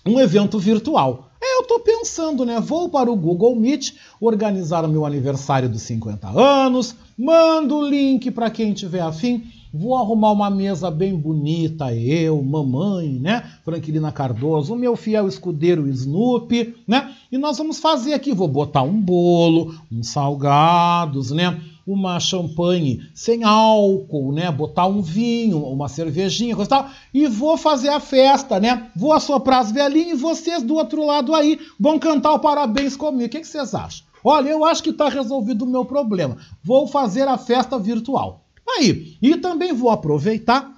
[0.04, 1.30] um evento virtual.
[1.40, 2.58] Eu estou pensando, né?
[2.58, 8.28] Vou para o Google Meet organizar o meu aniversário dos 50 anos, mando o link
[8.32, 9.44] para quem tiver afim
[9.76, 13.42] Vou arrumar uma mesa bem bonita, eu, mamãe, né?
[13.64, 17.12] Franquilina Cardoso, o meu fiel escudeiro Snoopy, né?
[17.32, 21.60] E nós vamos fazer aqui, vou botar um bolo, uns salgados, né?
[21.84, 24.48] Uma champanhe sem álcool, né?
[24.48, 26.90] Botar um vinho, uma cervejinha, coisa e tal.
[27.12, 28.92] E vou fazer a festa, né?
[28.94, 33.26] Vou assoprar as velhinhas e vocês do outro lado aí vão cantar o parabéns comigo.
[33.26, 34.06] O que, que vocês acham?
[34.22, 36.36] Olha, eu acho que está resolvido o meu problema.
[36.62, 38.43] Vou fazer a festa virtual.
[38.68, 40.74] Aí, e também vou aproveitar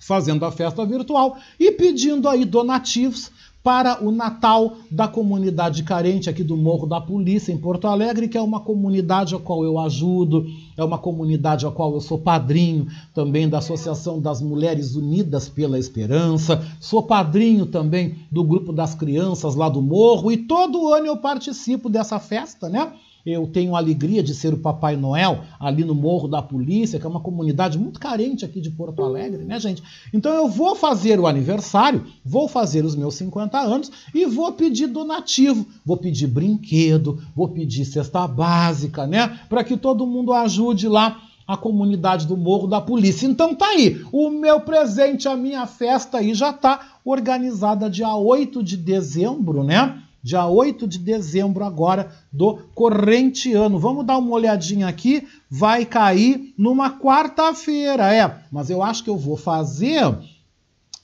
[0.00, 3.30] fazendo a festa virtual e pedindo aí donativos
[3.62, 8.36] para o Natal da comunidade carente aqui do Morro da Polícia, em Porto Alegre, que
[8.36, 10.46] é uma comunidade a qual eu ajudo,
[10.76, 15.78] é uma comunidade a qual eu sou padrinho também da Associação das Mulheres Unidas pela
[15.78, 21.18] Esperança, sou padrinho também do grupo das crianças lá do Morro e todo ano eu
[21.18, 22.92] participo dessa festa, né?
[23.24, 27.06] Eu tenho a alegria de ser o Papai Noel ali no Morro da Polícia, que
[27.06, 29.82] é uma comunidade muito carente aqui de Porto Alegre, né, gente?
[30.12, 34.88] Então eu vou fazer o aniversário, vou fazer os meus 50 anos e vou pedir
[34.88, 39.38] donativo, vou pedir brinquedo, vou pedir cesta básica, né?
[39.48, 43.26] Para que todo mundo ajude lá a comunidade do Morro da Polícia.
[43.26, 48.62] Então tá aí, o meu presente, a minha festa aí já tá organizada dia 8
[48.62, 50.02] de dezembro, né?
[50.22, 53.78] Dia 8 de dezembro agora do corrente ano.
[53.78, 59.16] Vamos dar uma olhadinha aqui, vai cair numa quarta-feira, é, mas eu acho que eu
[59.16, 60.16] vou fazer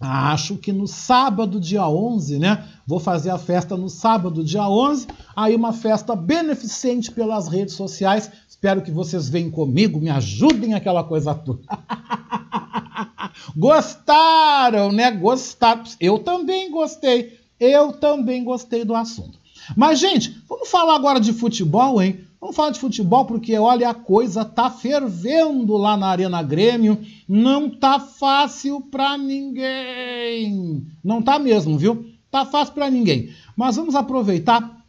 [0.00, 2.64] Acho que no sábado, dia 11, né?
[2.86, 5.08] Vou fazer a festa no sábado, dia 11.
[5.34, 8.30] Aí, uma festa beneficente pelas redes sociais.
[8.48, 11.62] Espero que vocês venham comigo, me ajudem aquela coisa toda.
[13.56, 15.10] Gostaram, né?
[15.10, 15.82] Gostaram.
[15.98, 17.37] Eu também gostei.
[17.60, 19.38] Eu também gostei do assunto.
[19.76, 22.20] Mas, gente, vamos falar agora de futebol, hein?
[22.40, 26.98] Vamos falar de futebol porque, olha, a coisa tá fervendo lá na Arena Grêmio.
[27.28, 30.86] Não tá fácil pra ninguém.
[31.02, 32.06] Não tá mesmo, viu?
[32.30, 33.30] Tá fácil pra ninguém.
[33.56, 34.84] Mas vamos aproveitar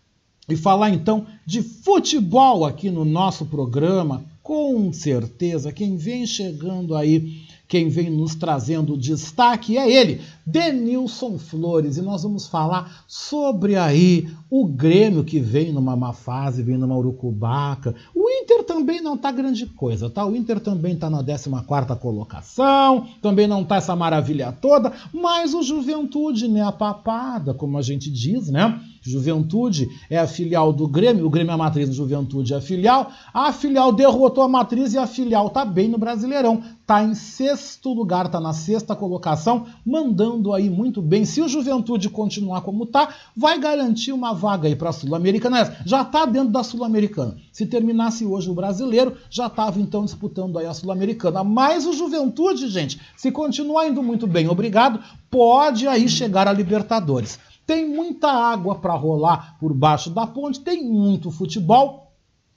[0.48, 4.24] e falar então de futebol aqui no nosso programa.
[4.44, 11.98] Com certeza, quem vem chegando aí quem vem nos trazendo destaque é ele, Denilson Flores,
[11.98, 16.98] e nós vamos falar sobre aí o Grêmio que vem numa má fase, vem numa
[16.98, 17.94] urucubaca.
[18.16, 20.26] O Inter também não tá grande coisa, tá?
[20.26, 25.62] O Inter também tá na 14ª colocação, também não tá essa maravilha toda, mas o
[25.62, 28.82] Juventude, né, a papada, como a gente diz, né?
[29.02, 33.12] Juventude é a filial do Grêmio, o Grêmio é a matriz Juventude é a filial.
[33.34, 36.62] A filial derrotou a matriz e a filial tá bem no Brasileirão.
[36.90, 41.24] Tá em sexto lugar, tá na sexta colocação, mandando aí muito bem.
[41.24, 45.78] Se o Juventude continuar como tá, vai garantir uma vaga aí para a Sul-Americana.
[45.86, 47.38] Já tá dentro da Sul-Americana.
[47.52, 51.44] Se terminasse hoje o Brasileiro, já estava então disputando aí a Sul-Americana.
[51.44, 57.38] Mas o Juventude, gente, se continuar indo muito bem, obrigado, pode aí chegar a Libertadores.
[57.68, 62.09] Tem muita água para rolar por baixo da ponte, tem muito futebol.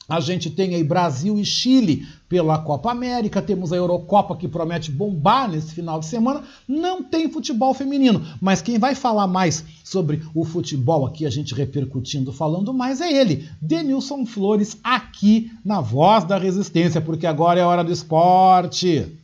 [0.09, 4.91] A gente tem aí Brasil e Chile pela Copa América, temos a Eurocopa que promete
[4.91, 6.43] bombar nesse final de semana.
[6.67, 11.55] Não tem futebol feminino, mas quem vai falar mais sobre o futebol aqui, a gente
[11.55, 17.65] repercutindo, falando mais, é ele, Denilson Flores, aqui na Voz da Resistência, porque agora é
[17.65, 19.22] hora do esporte.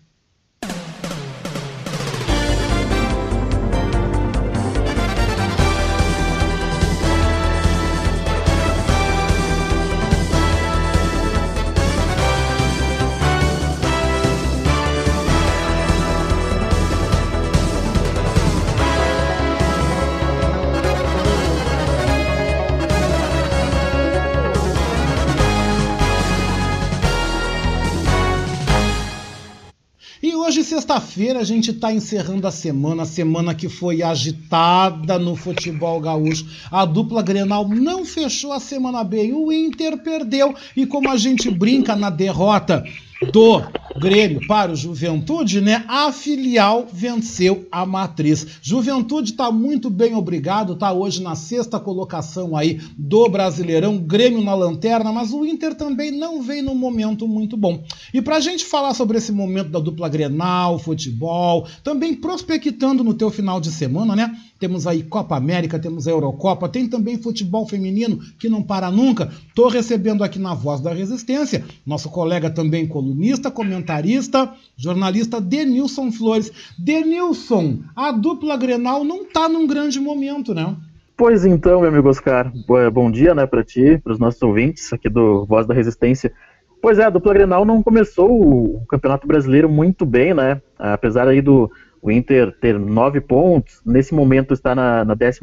[30.99, 36.46] Sexta-feira a gente está encerrando a semana, a semana que foi agitada no futebol gaúcho.
[36.70, 41.51] A dupla Grenal não fechou a semana bem, o Inter perdeu e como a gente
[41.51, 42.84] brinca na derrota
[43.33, 43.62] do
[43.99, 45.85] Grêmio para o Juventude, né?
[45.89, 48.47] A filial venceu a matriz.
[48.62, 54.55] Juventude está muito bem obrigado, tá hoje na sexta colocação aí do Brasileirão, Grêmio na
[54.55, 57.83] lanterna, mas o Inter também não vem num momento muito bom.
[58.14, 63.14] E para a gente falar sobre esse momento da dupla Grenal, futebol, também prospectando no
[63.14, 64.37] teu final de semana, né?
[64.59, 69.30] Temos aí Copa América, temos a Eurocopa, tem também futebol feminino que não para nunca.
[69.48, 76.52] Estou recebendo aqui na Voz da Resistência nosso colega também colunista, comentarista, jornalista Denilson Flores.
[76.78, 80.76] Denilson, a dupla Grenal não está num grande momento, né?
[81.16, 82.52] Pois então, meu amigo Oscar,
[82.92, 86.32] bom dia né, para ti, para os nossos ouvintes aqui do Voz da Resistência.
[86.80, 90.62] Pois é, a dupla Grenal não começou o Campeonato Brasileiro muito bem, né?
[90.78, 91.68] Apesar aí do,
[92.09, 95.40] o Inter ter nove pontos, nesse momento está na, na 14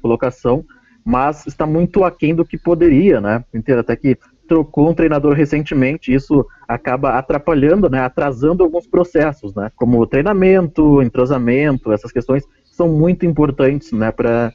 [0.00, 0.64] colocação,
[1.04, 3.44] mas está muito aquém do que poderia, né?
[3.54, 9.54] O Inter até que trocou um treinador recentemente, isso acaba atrapalhando, né, atrasando alguns processos,
[9.54, 14.52] né, como treinamento, entrosamento, essas questões são muito importantes, né, para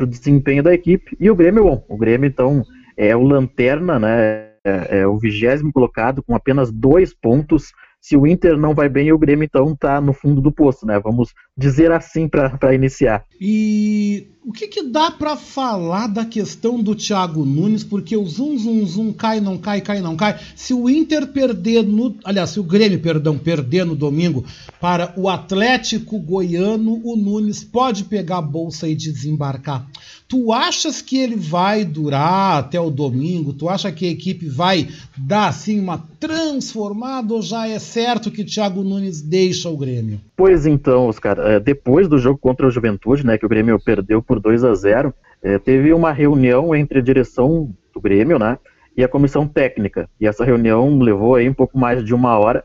[0.00, 1.14] o desempenho da equipe.
[1.20, 2.64] E o Grêmio, bom, o Grêmio então
[2.96, 7.72] é o lanterna, né, é, é o vigésimo colocado com apenas dois pontos
[8.04, 11.00] se o Inter não vai bem, o Grêmio então está no fundo do poço, né?
[11.00, 13.24] Vamos dizer assim para iniciar.
[13.40, 17.82] E o que, que dá para falar da questão do Thiago Nunes?
[17.82, 20.38] Porque o zum, zum, zum, cai, não cai, cai, não cai.
[20.54, 22.14] Se o Inter perder no.
[22.24, 24.44] Aliás, se o Grêmio, perdão, perder no domingo
[24.80, 29.86] para o Atlético Goiano, o Nunes pode pegar a bolsa e desembarcar.
[30.26, 33.52] Tu achas que ele vai durar até o domingo?
[33.52, 38.44] Tu acha que a equipe vai dar assim uma transformada ou já é certo que
[38.44, 40.20] Thiago Nunes deixa o Grêmio?
[40.36, 44.22] Pois então, Oscar, é, depois do jogo contra o Juventude, né, que o Grêmio perdeu
[44.22, 48.58] por 2 a 0, é, teve uma reunião entre a direção do Grêmio, né,
[48.96, 50.08] e a comissão técnica.
[50.20, 52.64] E essa reunião levou aí um pouco mais de uma hora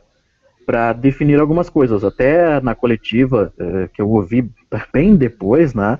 [0.64, 2.04] para definir algumas coisas.
[2.04, 4.50] Até na coletiva é, que eu ouvi
[4.92, 5.98] bem depois, né,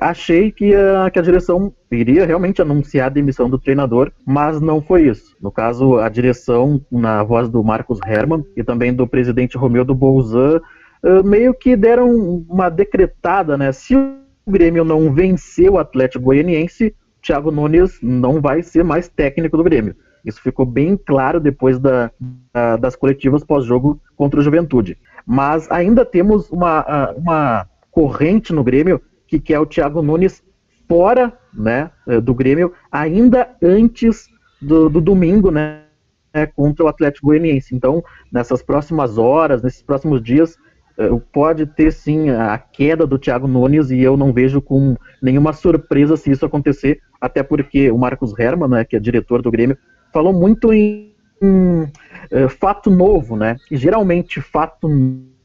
[0.00, 4.80] achei que a, que a direção iria realmente anunciar a demissão do treinador, mas não
[4.80, 5.36] foi isso.
[5.40, 9.94] No caso, a direção, na voz do Marcos Herman e também do presidente Romeu do
[9.94, 10.60] Bolzan,
[11.02, 12.10] é, meio que deram
[12.48, 13.72] uma decretada, né?
[13.72, 14.16] Se o
[14.48, 19.96] Grêmio não vencer o Atlético Goianiense, Thiago Nunes não vai ser mais técnico do Grêmio.
[20.24, 22.10] Isso ficou bem claro depois da,
[22.52, 24.98] da, das coletivas pós-jogo contra o Juventude.
[25.24, 30.42] Mas ainda temos uma, uma corrente no Grêmio que quer o Thiago Nunes
[30.88, 34.28] fora né, eh, do Grêmio, ainda antes
[34.60, 35.82] do, do domingo, né,
[36.54, 37.74] contra o Atlético Goianiense.
[37.74, 40.56] Então, nessas próximas horas, nesses próximos dias,
[41.32, 46.16] pode ter sim a queda do Thiago Nunes e eu não vejo com nenhuma surpresa
[46.16, 49.76] se isso acontecer, até porque o Marcos Herman, né, que é diretor do Grêmio,
[50.12, 51.86] falou muito em, em
[52.30, 53.56] eh, fato novo, né?
[53.70, 54.88] E geralmente fato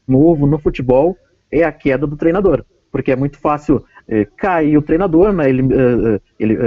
[0.08, 1.16] novo no futebol
[1.50, 5.62] é a queda do treinador porque é muito fácil é, cair o treinador, né, ele,
[6.38, 6.58] ele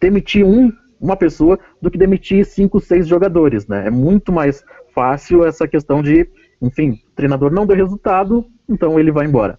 [0.00, 3.66] demitir um, uma pessoa do que demitir cinco, seis jogadores.
[3.68, 3.86] Né?
[3.86, 4.64] É muito mais
[4.94, 6.26] fácil essa questão de,
[6.60, 9.58] enfim, o treinador não deu resultado, então ele vai embora.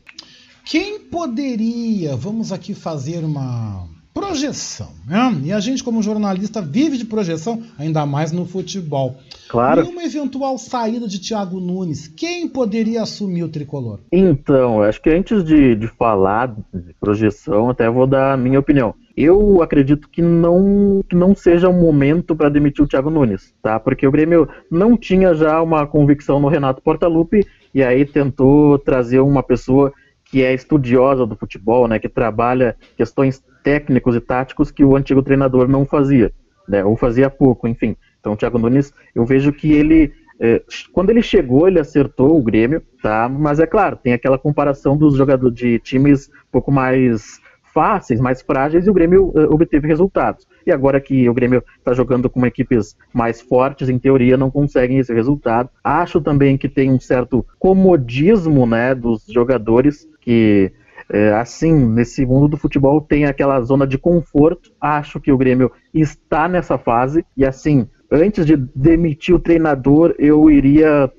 [0.65, 3.87] Quem poderia, vamos aqui fazer uma
[4.19, 4.89] projeção.
[5.07, 5.41] Né?
[5.45, 9.17] E a gente, como jornalista, vive de projeção, ainda mais no futebol.
[9.47, 9.81] Claro.
[9.81, 13.99] E uma eventual saída de Thiago Nunes, quem poderia assumir o tricolor?
[14.11, 18.93] Então, acho que antes de, de falar de projeção, até vou dar a minha opinião.
[19.15, 23.53] Eu acredito que não, que não seja o um momento para demitir o Thiago Nunes,
[23.61, 23.79] tá?
[23.79, 29.19] Porque o Grêmio não tinha já uma convicção no Renato Portaluppi e aí tentou trazer
[29.19, 29.91] uma pessoa
[30.23, 35.21] que é estudiosa do futebol, né, que trabalha questões técnicos e táticos que o antigo
[35.21, 36.31] treinador não fazia,
[36.67, 37.95] né, ou fazia pouco, enfim.
[38.19, 42.41] Então, o Thiago Nunes, eu vejo que ele, é, quando ele chegou, ele acertou o
[42.41, 43.29] Grêmio, tá?
[43.29, 47.39] Mas é claro, tem aquela comparação dos jogadores de times um pouco mais
[47.71, 50.47] fáceis, mais frágeis, e o Grêmio uh, obteve resultados.
[50.65, 54.97] E agora que o Grêmio está jogando com equipes mais fortes, em teoria não conseguem
[54.97, 55.69] esse resultado.
[55.83, 60.71] Acho também que tem um certo comodismo né, dos jogadores que
[61.11, 64.71] é, assim, nesse mundo do futebol tem aquela zona de conforto.
[64.79, 67.25] Acho que o Grêmio está nessa fase.
[67.35, 71.11] E assim, antes de demitir o treinador, eu iria.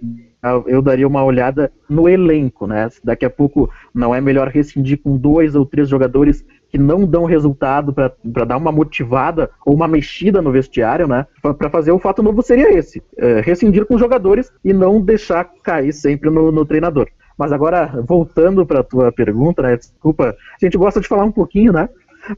[0.66, 2.88] Eu daria uma olhada no elenco, né?
[3.04, 7.26] Daqui a pouco não é melhor rescindir com dois ou três jogadores que não dão
[7.26, 11.26] resultado para dar uma motivada ou uma mexida no vestiário, né?
[11.42, 15.92] Para fazer o fato novo seria esse: é, rescindir com jogadores e não deixar cair
[15.92, 17.08] sempre no, no treinador.
[17.40, 19.74] Mas agora, voltando para a tua pergunta, né?
[19.74, 21.88] Desculpa, a gente gosta de falar um pouquinho, né?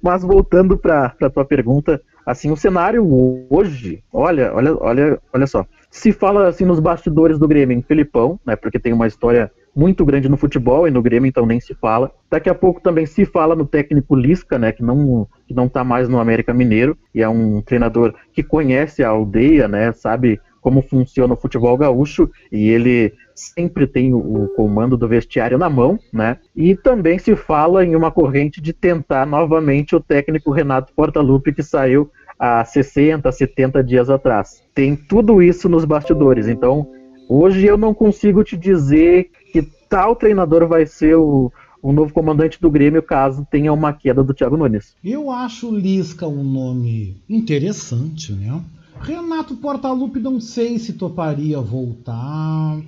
[0.01, 3.05] Mas voltando para a tua pergunta, assim, o cenário
[3.51, 5.67] hoje, olha, olha, olha, olha só.
[5.91, 8.55] Se fala assim nos bastidores do Grêmio em Felipão, né?
[8.55, 12.13] Porque tem uma história muito grande no futebol e no Grêmio, então nem se fala.
[12.31, 15.83] Daqui a pouco também se fala no técnico Lisca, né, que não que não tá
[15.83, 20.81] mais no América Mineiro e é um treinador que conhece a aldeia, né, sabe como
[20.81, 26.39] funciona o futebol gaúcho e ele sempre tem o comando do vestiário na mão, né?
[26.55, 31.63] E também se fala em uma corrente de tentar novamente o técnico Renato Portaluppi que
[31.63, 34.63] saiu há 60, 70 dias atrás.
[34.73, 36.87] Tem tudo isso nos bastidores, então
[37.29, 41.51] hoje eu não consigo te dizer que tal treinador vai ser o,
[41.83, 44.95] o novo comandante do Grêmio caso tenha uma queda do Thiago Nunes.
[45.03, 48.63] Eu acho Lisca um nome interessante, né?
[49.03, 52.81] Renato Portaluppi não sei se toparia voltar.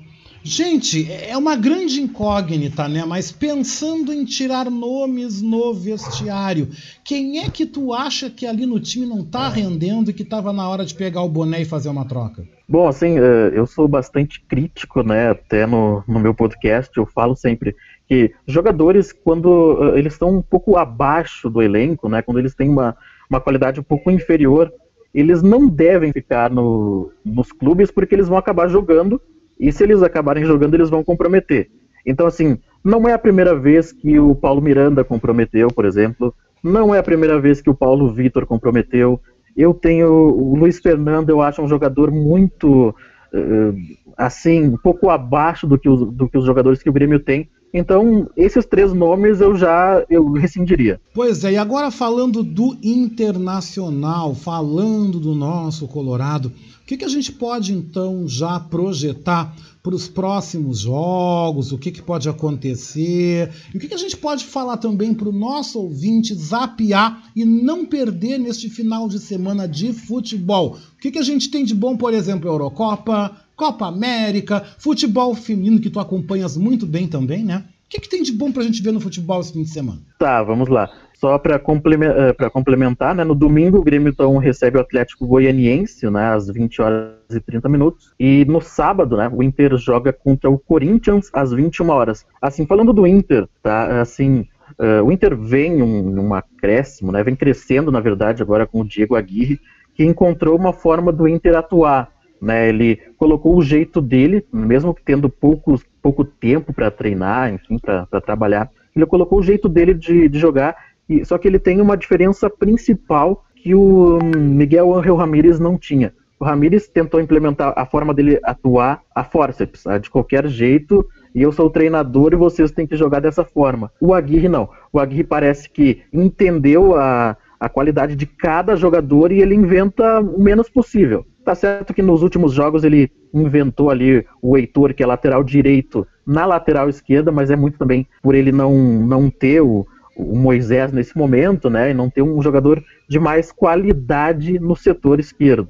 [0.47, 3.05] Gente, é uma grande incógnita, né?
[3.05, 6.69] Mas pensando em tirar nomes no vestiário,
[7.03, 10.53] quem é que tu acha que ali no time não tá rendendo e que tava
[10.53, 12.47] na hora de pegar o boné e fazer uma troca?
[12.69, 15.31] Bom, assim, é, eu sou bastante crítico, né?
[15.31, 17.75] Até no, no meu podcast eu falo sempre
[18.07, 22.23] que jogadores, quando é, eles estão um pouco abaixo do elenco, né?
[22.23, 22.95] Quando eles têm uma,
[23.31, 24.71] uma qualidade um pouco inferior,
[25.15, 29.21] eles não devem ficar no, nos clubes porque eles vão acabar jogando
[29.59, 31.71] e se eles acabarem jogando, eles vão comprometer.
[32.05, 36.35] Então, assim, Não é a primeira vez que o Paulo Miranda comprometeu, por exemplo.
[36.63, 39.19] Não é a primeira vez que o Paulo Vitor comprometeu.
[39.57, 43.75] Eu tenho o Luiz Fernando, eu acho um jogador muito uh,
[44.19, 47.49] assim, um pouco abaixo do que, os, do que os jogadores que o Grêmio tem.
[47.77, 51.01] Então, esses três nomes eu já eu rescindiria.
[51.13, 56.53] Pois é, e agora falando do Internacional, falando do nosso Colorado,
[56.85, 61.73] o que, que a gente pode então já projetar para os próximos jogos?
[61.73, 63.51] O que, que pode acontecer?
[63.73, 67.45] E o que, que a gente pode falar também para o nosso ouvinte zapear e
[67.45, 70.79] não perder neste final de semana de futebol?
[70.97, 75.81] O que, que a gente tem de bom, por exemplo, Eurocopa, Copa América, futebol feminino,
[75.81, 77.65] que tu acompanhas muito bem também, né?
[77.87, 80.01] O que, que tem de bom pra gente ver no futebol esse fim de semana?
[80.19, 80.91] Tá, vamos lá.
[81.25, 86.35] Só para eh, complementar, né, no domingo o Grêmio então recebe o Atlético Goianiense, né,
[86.35, 90.59] às 20 horas e 30 minutos, e no sábado, né, o Inter joga contra o
[90.59, 92.27] Corinthians às 21 horas.
[92.43, 94.47] Assim, falando do Inter, tá, assim,
[94.79, 98.85] uh, o Inter vem um, um acréscimo, né, vem crescendo, na verdade, agora com o
[98.85, 99.59] Diego Aguirre,
[99.95, 102.13] que encontrou uma forma do Inter atuar,
[102.45, 108.71] né, ele colocou o jeito dele, mesmo tendo pouco tempo para treinar, enfim, para trabalhar,
[108.95, 110.77] ele colocou o jeito dele de, de jogar,
[111.09, 116.13] e, só que ele tem uma diferença principal que o Miguel Angel Ramírez não tinha.
[116.39, 121.51] O Ramírez tentou implementar a forma dele atuar a forceps, de qualquer jeito, e eu
[121.51, 123.91] sou o treinador e vocês têm que jogar dessa forma.
[124.01, 124.69] O Aguirre não.
[124.93, 130.41] O Aguirre parece que entendeu a, a qualidade de cada jogador e ele inventa o
[130.41, 131.25] menos possível.
[131.45, 136.07] Tá certo que nos últimos jogos ele inventou ali o Heitor, que é lateral direito,
[136.27, 139.87] na lateral esquerda, mas é muito também por ele não, não ter o,
[140.17, 141.91] o Moisés nesse momento, né?
[141.91, 145.69] E não ter um jogador de mais qualidade no setor esquerdo.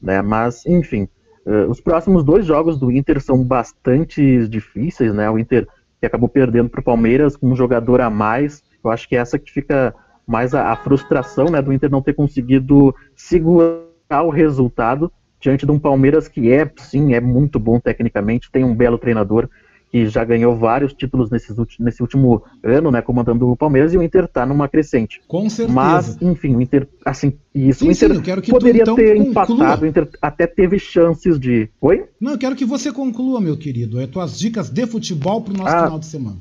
[0.00, 0.22] Né?
[0.22, 1.06] Mas, enfim,
[1.46, 5.28] uh, os próximos dois jogos do Inter são bastante difíceis, né?
[5.28, 5.68] O Inter
[6.00, 8.62] que acabou perdendo para o Palmeiras com um jogador a mais.
[8.82, 9.94] Eu acho que é essa que fica
[10.26, 15.10] mais a, a frustração né, do Inter não ter conseguido segurar o resultado
[15.40, 19.48] diante de um Palmeiras que é, sim, é muito bom tecnicamente, tem um belo treinador
[19.92, 24.02] que já ganhou vários títulos nesses, nesse último ano, né, comandando o Palmeiras, e o
[24.02, 25.20] Inter tá numa crescente.
[25.28, 25.74] Com certeza.
[25.74, 29.30] Mas, enfim, o Inter, assim, isso, sim, o Inter sim, poderia tu, então, ter conclua.
[29.30, 31.68] empatado, o Inter até teve chances de...
[31.78, 32.06] Oi?
[32.18, 35.76] Não, eu quero que você conclua, meu querido, é tuas dicas de futebol pro nosso
[35.76, 36.36] ah, final de semana.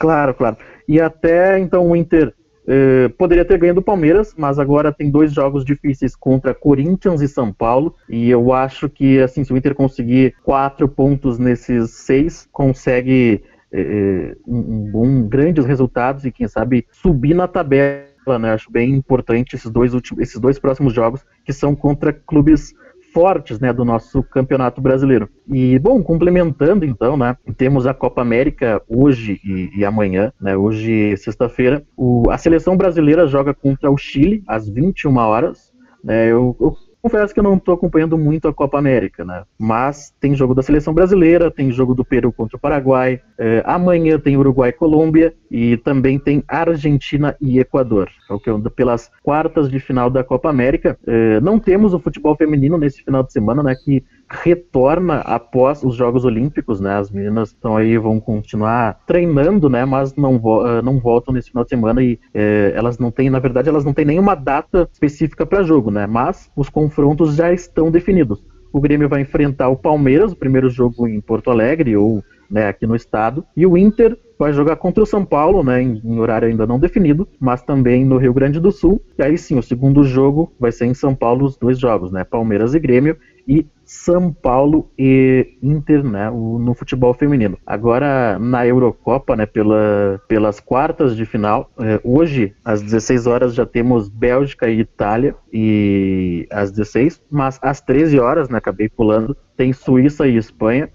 [0.00, 0.56] Claro, claro.
[0.88, 2.34] E até, então, o Inter
[2.66, 7.28] Uh, poderia ter ganho do Palmeiras, mas agora tem dois jogos difíceis contra Corinthians e
[7.28, 7.94] São Paulo.
[8.08, 13.42] E eu acho que assim, se o Inter conseguir quatro pontos nesses seis, consegue
[13.72, 18.38] uh, um, um, grandes resultados e quem sabe subir na tabela.
[18.40, 18.52] Né?
[18.52, 22.74] Acho bem importante esses dois, últimos, esses dois próximos jogos que são contra clubes
[23.16, 25.26] fortes né, do nosso campeonato brasileiro.
[25.48, 31.16] E, bom, complementando então, né, temos a Copa América hoje e, e amanhã, né, hoje,
[31.16, 31.82] sexta-feira,
[32.30, 35.72] a seleção brasileira joga contra o Chile às 21 horas.
[36.04, 39.44] Né, eu, eu confesso que eu não estou acompanhando muito a Copa América, né?
[39.58, 44.18] Mas tem jogo da seleção brasileira, tem jogo do Peru contra o Paraguai, é, amanhã
[44.18, 48.10] tem Uruguai e Colômbia e também tem Argentina e Equador.
[48.30, 53.02] Então, pelas quartas de final da Copa América, é, não temos o futebol feminino nesse
[53.02, 53.74] final de semana, né?
[53.74, 56.96] Que retorna após os Jogos Olímpicos, né?
[56.96, 59.84] As meninas estão aí, vão continuar treinando, né?
[59.84, 63.30] Mas não, vo eh, não voltam nesse final de semana e é, elas não têm,
[63.30, 66.06] na verdade, elas não têm nenhuma data específica para jogo, né?
[66.06, 68.44] Mas os confrontos já estão definidos.
[68.72, 72.86] O Grêmio vai enfrentar o Palmeiras, o primeiro jogo em Porto Alegre ou né, aqui
[72.86, 76.46] no estado, e o Inter vai jogar contra o São Paulo, né, em, em, horário
[76.46, 79.00] ainda não definido, mas também no Rio Grande do Sul.
[79.18, 82.22] E aí sim, o segundo jogo vai ser em São Paulo, os dois jogos, né,
[82.22, 83.16] Palmeiras e Grêmio,
[83.46, 87.56] e São Paulo e Inter né, no futebol feminino.
[87.64, 93.64] Agora na Eurocopa, né, pela, pelas quartas de final, é, hoje às 16 horas já
[93.64, 99.72] temos Bélgica e Itália e às 16, mas às 13 horas, né, acabei pulando, tem
[99.72, 100.90] Suíça e Espanha.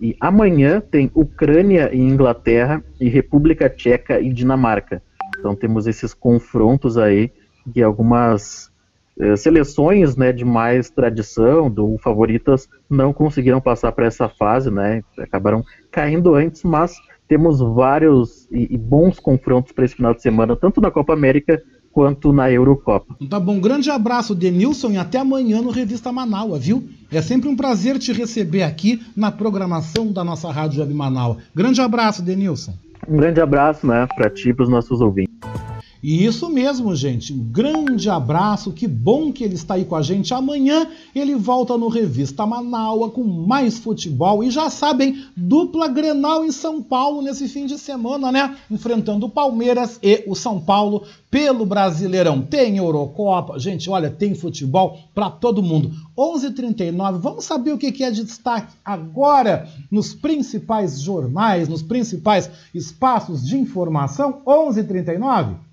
[0.00, 5.02] E amanhã tem Ucrânia e Inglaterra e República Tcheca e Dinamarca.
[5.38, 7.30] Então temos esses confrontos aí
[7.66, 8.73] de algumas
[9.36, 15.62] seleções né, de mais tradição, do favoritas, não conseguiram passar para essa fase, né, acabaram
[15.90, 16.96] caindo antes, mas
[17.28, 21.62] temos vários e, e bons confrontos para esse final de semana, tanto na Copa América
[21.92, 23.14] quanto na Eurocopa.
[23.30, 26.82] Tá bom, grande abraço, Denilson, e até amanhã no Revista Manaua, viu?
[27.10, 31.38] É sempre um prazer te receber aqui na programação da nossa Rádio Web Manaua.
[31.54, 32.74] Grande abraço, Denilson.
[33.08, 35.32] Um grande abraço, né, para ti e para os nossos ouvintes.
[36.06, 37.32] E isso mesmo, gente.
[37.32, 38.72] Um grande abraço.
[38.72, 40.34] Que bom que ele está aí com a gente.
[40.34, 44.44] Amanhã ele volta no Revista Manaua com mais futebol.
[44.44, 48.54] E já sabem, dupla Grenal em São Paulo nesse fim de semana, né?
[48.70, 52.42] Enfrentando o Palmeiras e o São Paulo pelo Brasileirão.
[52.42, 53.58] Tem Eurocopa.
[53.58, 55.90] Gente, olha, tem futebol para todo mundo.
[56.14, 57.18] 11:39.
[57.18, 63.56] Vamos saber o que é de destaque agora nos principais jornais, nos principais espaços de
[63.56, 64.42] informação.
[64.46, 65.72] 11:39.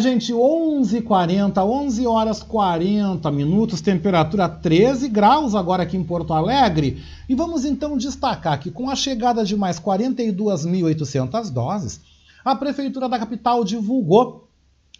[0.00, 7.02] Gente, 11h40, 11 horas 40 minutos, temperatura 13 graus agora aqui em Porto Alegre.
[7.28, 12.00] E vamos então destacar que com a chegada de mais 42.800 doses,
[12.44, 14.48] a Prefeitura da capital divulgou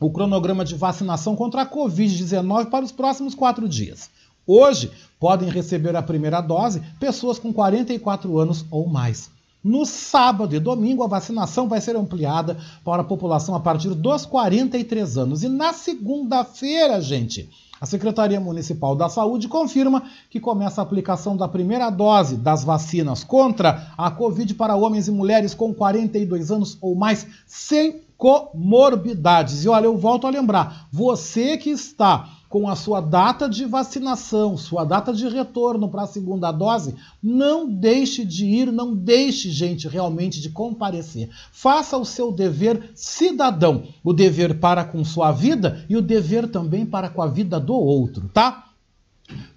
[0.01, 4.11] o cronograma de vacinação contra a Covid-19 para os próximos quatro dias.
[4.46, 4.90] Hoje,
[5.20, 9.30] podem receber a primeira dose pessoas com 44 anos ou mais.
[9.68, 14.24] No sábado e domingo, a vacinação vai ser ampliada para a população a partir dos
[14.24, 15.42] 43 anos.
[15.42, 21.46] E na segunda-feira, gente, a Secretaria Municipal da Saúde confirma que começa a aplicação da
[21.46, 26.94] primeira dose das vacinas contra a Covid para homens e mulheres com 42 anos ou
[26.94, 29.66] mais, sem comorbidades.
[29.66, 34.57] E olha, eu volto a lembrar: você que está com a sua data de vacinação,
[34.57, 39.86] sua data de retorno para a segunda dose, não deixe de ir, não deixe, gente,
[39.86, 41.28] realmente de comparecer.
[41.53, 46.86] Faça o seu dever cidadão, o dever para com sua vida e o dever também
[46.86, 48.67] para com a vida do outro, tá?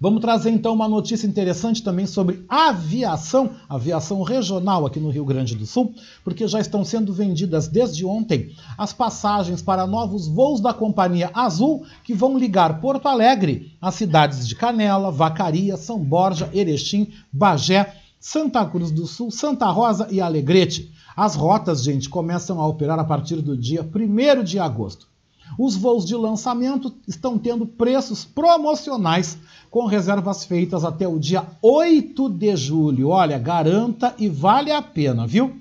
[0.00, 5.54] Vamos trazer então uma notícia interessante também sobre aviação, aviação regional aqui no Rio Grande
[5.54, 5.94] do Sul,
[6.24, 11.86] porque já estão sendo vendidas desde ontem as passagens para novos voos da companhia Azul
[12.02, 18.64] que vão ligar Porto Alegre às cidades de Canela, Vacaria, São Borja, Erechim, Bagé, Santa
[18.66, 20.92] Cruz do Sul, Santa Rosa e Alegrete.
[21.16, 25.11] As rotas, gente, começam a operar a partir do dia 1 de agosto.
[25.58, 29.38] Os voos de lançamento estão tendo preços promocionais
[29.70, 33.08] com reservas feitas até o dia 8 de julho.
[33.08, 35.60] Olha, garanta e vale a pena, viu?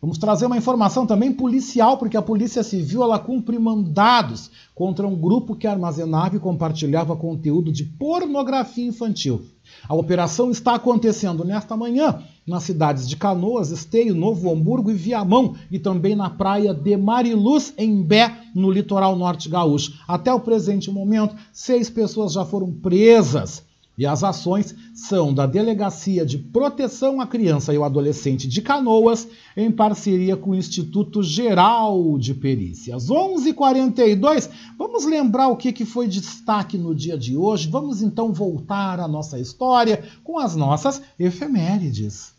[0.00, 5.16] Vamos trazer uma informação também policial, porque a Polícia Civil ela cumpre mandados contra um
[5.16, 9.44] grupo que armazenava e compartilhava conteúdo de pornografia infantil.
[9.88, 15.54] A operação está acontecendo nesta manhã nas cidades de Canoas, Esteio, Novo Hamburgo e Viamão
[15.70, 20.00] e também na praia de Mariluz, em Bé, no litoral norte gaúcho.
[20.06, 23.62] Até o presente momento, seis pessoas já foram presas
[23.98, 29.26] e as ações são da Delegacia de Proteção à Criança e ao Adolescente de Canoas,
[29.56, 33.10] em parceria com o Instituto Geral de Perícias.
[33.10, 34.48] 11:42.
[34.78, 37.68] Vamos lembrar o que, que foi destaque no dia de hoje.
[37.68, 42.37] Vamos então voltar à nossa história com as nossas efemérides.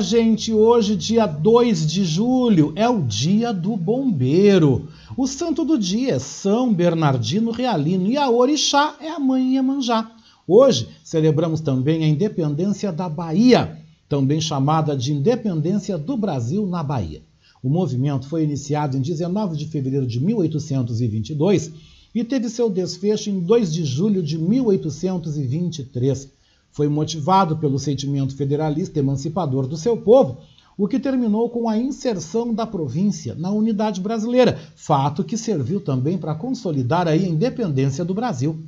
[0.00, 4.88] Gente, hoje, dia 2 de julho, é o dia do bombeiro.
[5.16, 10.10] O santo do dia é São Bernardino Realino e a orixá é a mãe Iemanjá.
[10.46, 13.78] Hoje celebramos também a independência da Bahia,
[14.08, 17.22] também chamada de independência do Brasil na Bahia.
[17.62, 21.72] O movimento foi iniciado em 19 de fevereiro de 1822
[22.14, 26.30] e teve seu desfecho em 2 de julho de 1823
[26.72, 30.38] foi motivado pelo sentimento federalista emancipador do seu povo,
[30.76, 36.18] o que terminou com a inserção da província na unidade brasileira, fato que serviu também
[36.18, 38.58] para consolidar a independência do Brasil.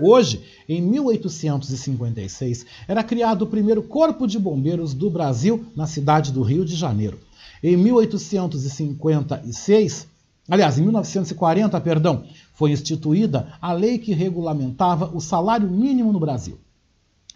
[0.00, 6.42] Hoje, em 1856, era criado o primeiro Corpo de Bombeiros do Brasil na cidade do
[6.42, 7.18] Rio de Janeiro.
[7.62, 10.08] Em 1856,
[10.48, 16.58] aliás, em 1940, perdão, foi instituída a lei que regulamentava o salário mínimo no Brasil.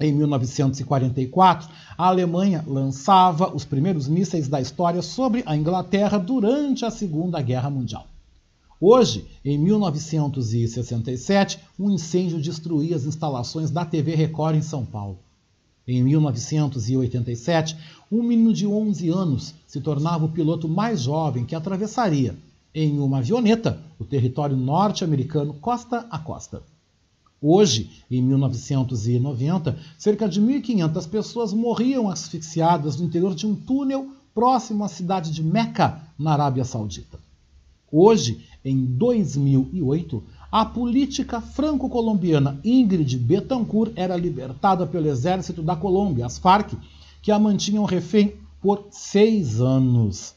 [0.01, 6.91] Em 1944, a Alemanha lançava os primeiros mísseis da história sobre a Inglaterra durante a
[6.91, 8.07] Segunda Guerra Mundial.
[8.81, 15.19] Hoje, em 1967, um incêndio destruía as instalações da TV Record em São Paulo.
[15.85, 17.77] Em 1987,
[18.13, 22.37] um menino de 11 anos se tornava o piloto mais jovem que atravessaria,
[22.73, 26.63] em uma avioneta, o território norte-americano costa a costa.
[27.41, 34.85] Hoje, em 1990, cerca de 1.500 pessoas morriam asfixiadas no interior de um túnel próximo
[34.85, 37.19] à cidade de Meca, na Arábia Saudita.
[37.91, 46.39] Hoje, em 2008, a política franco-colombiana Ingrid Betancourt era libertada pelo exército da Colômbia, as
[46.39, 46.75] Farc,
[47.23, 50.35] que a mantinham refém por seis anos.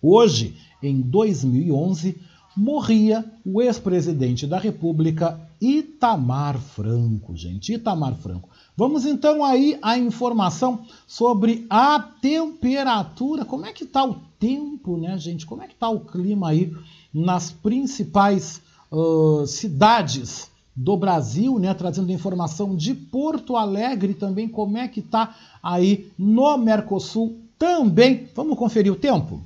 [0.00, 2.16] Hoje, em 2011,
[2.56, 8.50] morria o ex-presidente da República, Itamar Franco, gente, Itamar Franco.
[8.76, 13.44] Vamos então aí à informação sobre a temperatura.
[13.44, 15.46] Como é que está o tempo, né, gente?
[15.46, 16.70] Como é que está o clima aí
[17.12, 18.60] nas principais
[18.92, 21.72] uh, cidades do Brasil, né?
[21.72, 24.48] Trazendo informação de Porto Alegre também.
[24.48, 28.28] Como é que está aí no Mercosul também.
[28.34, 29.40] Vamos conferir o tempo?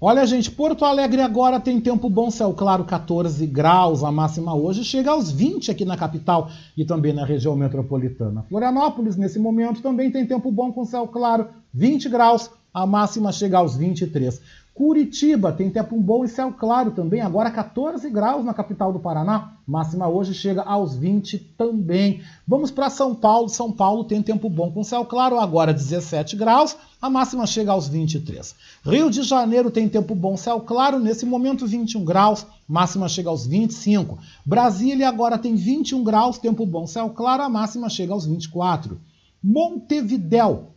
[0.00, 4.04] Olha, gente, Porto Alegre agora tem tempo bom, céu claro, 14 graus.
[4.04, 8.44] A máxima hoje chega aos 20 aqui na capital e também na região metropolitana.
[8.48, 12.48] Florianópolis, nesse momento, também tem tempo bom com céu claro, 20 graus.
[12.72, 14.40] A máxima chega aos 23.
[14.78, 19.54] Curitiba tem tempo bom e céu claro também, agora 14 graus na capital do Paraná.
[19.66, 22.22] Máxima hoje chega aos 20 também.
[22.46, 23.48] Vamos para São Paulo.
[23.48, 26.76] São Paulo tem tempo bom com céu claro, agora 17 graus.
[27.02, 28.54] A máxima chega aos 23.
[28.84, 32.46] Rio de Janeiro tem tempo bom, céu claro, nesse momento 21 graus.
[32.68, 34.16] Máxima chega aos 25.
[34.46, 37.42] Brasília agora tem 21 graus, tempo bom, céu claro.
[37.42, 38.96] A máxima chega aos 24.
[39.42, 40.68] Montevidéu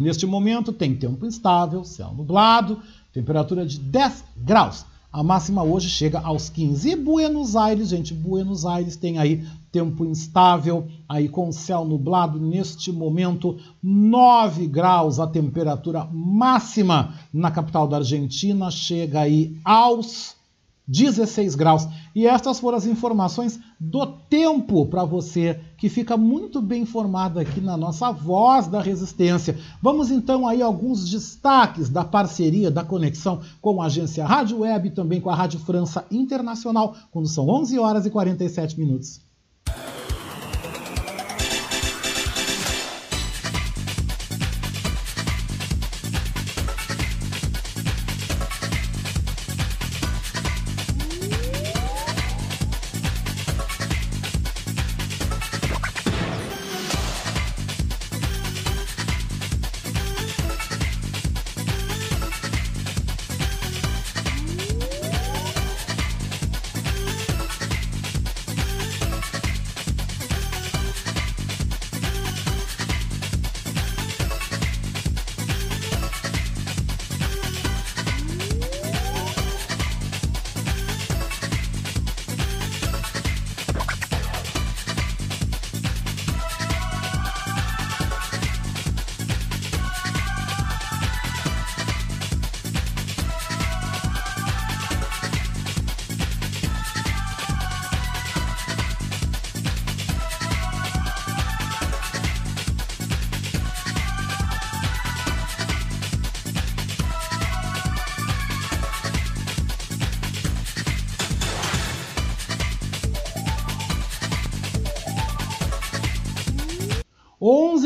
[0.00, 2.80] Neste momento tem tempo instável, céu nublado,
[3.12, 4.84] temperatura de 10 graus.
[5.12, 6.90] A máxima hoje chega aos 15.
[6.90, 12.92] E Buenos Aires, gente, Buenos Aires tem aí tempo instável, aí com céu nublado, neste
[12.92, 15.18] momento 9 graus.
[15.18, 20.36] A temperatura máxima na capital da Argentina chega aí aos
[20.86, 21.86] 16 graus.
[22.14, 27.60] E estas foram as informações do tempo para você que fica muito bem informado aqui
[27.60, 29.58] na nossa Voz da Resistência.
[29.80, 35.20] Vamos então aí alguns destaques da parceria, da conexão com a agência Rádio Web também
[35.20, 39.29] com a Rádio França Internacional, quando são 11 horas e 47 minutos.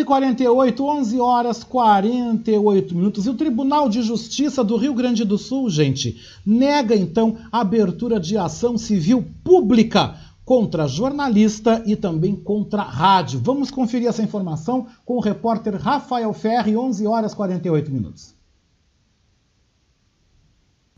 [0.05, 3.27] 11h48, 11 horas 48 minutos.
[3.27, 8.21] E o Tribunal de Justiça do Rio Grande do Sul, gente, nega então a abertura
[8.21, 13.41] de ação civil pública contra jornalista e também contra rádio.
[13.43, 18.34] Vamos conferir essa informação com o repórter Rafael Ferri, 11 horas 48 minutos.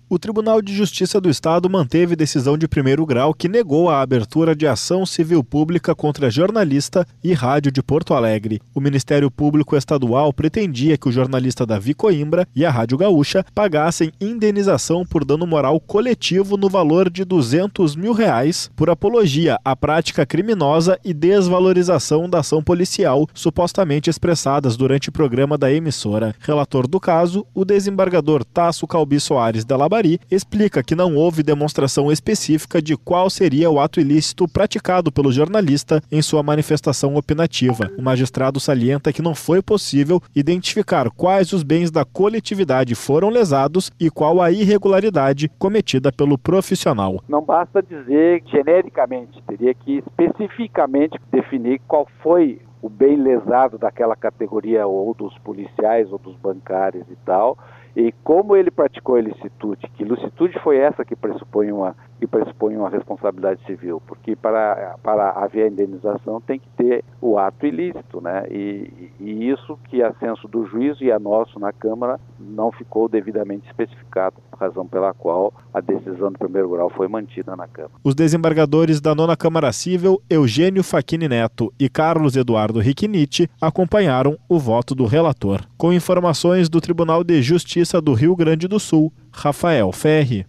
[0.08, 4.54] O Tribunal de Justiça do Estado manteve decisão de primeiro grau que negou a abertura
[4.54, 8.60] de ação civil pública contra jornalista e rádio de Porto Alegre.
[8.72, 14.12] O Ministério Público Estadual pretendia que o jornalista Davi Coimbra e a Rádio Gaúcha pagassem
[14.20, 20.24] indenização por dano moral coletivo no valor de 200 mil reais por apologia à prática
[20.24, 26.32] criminosa e desvalorização da ação policial supostamente expressadas durante o programa da emissora.
[26.38, 29.95] Relator do caso, o desembargador Tasso Calbi Soares de
[30.30, 36.02] Explica que não houve demonstração específica de qual seria o ato ilícito praticado pelo jornalista
[36.12, 37.90] em sua manifestação opinativa.
[37.96, 43.90] O magistrado salienta que não foi possível identificar quais os bens da coletividade foram lesados
[43.98, 47.22] e qual a irregularidade cometida pelo profissional.
[47.28, 54.86] Não basta dizer genericamente, teria que especificamente definir qual foi o bem lesado daquela categoria
[54.86, 57.58] ou dos policiais ou dos bancários e tal
[57.96, 62.76] e como ele praticou a ilicitude, que ilicitude foi essa que pressupõe uma, que pressupõe
[62.76, 68.44] uma responsabilidade civil, porque para, para haver indenização tem que ter o ato ilícito, né?
[68.50, 73.08] E, e isso que a senso do juízo e a nosso na Câmara não ficou
[73.08, 77.94] devidamente especificado, razão pela qual a decisão do primeiro grau foi mantida na Câmara.
[78.04, 84.58] Os desembargadores da nona Câmara Civil, Eugênio Facchini Neto e Carlos Eduardo Riquiniti, acompanharam o
[84.58, 85.62] voto do relator.
[85.78, 90.46] Com informações do Tribunal de Justiça do Rio Grande do Sul, Rafael Ferri.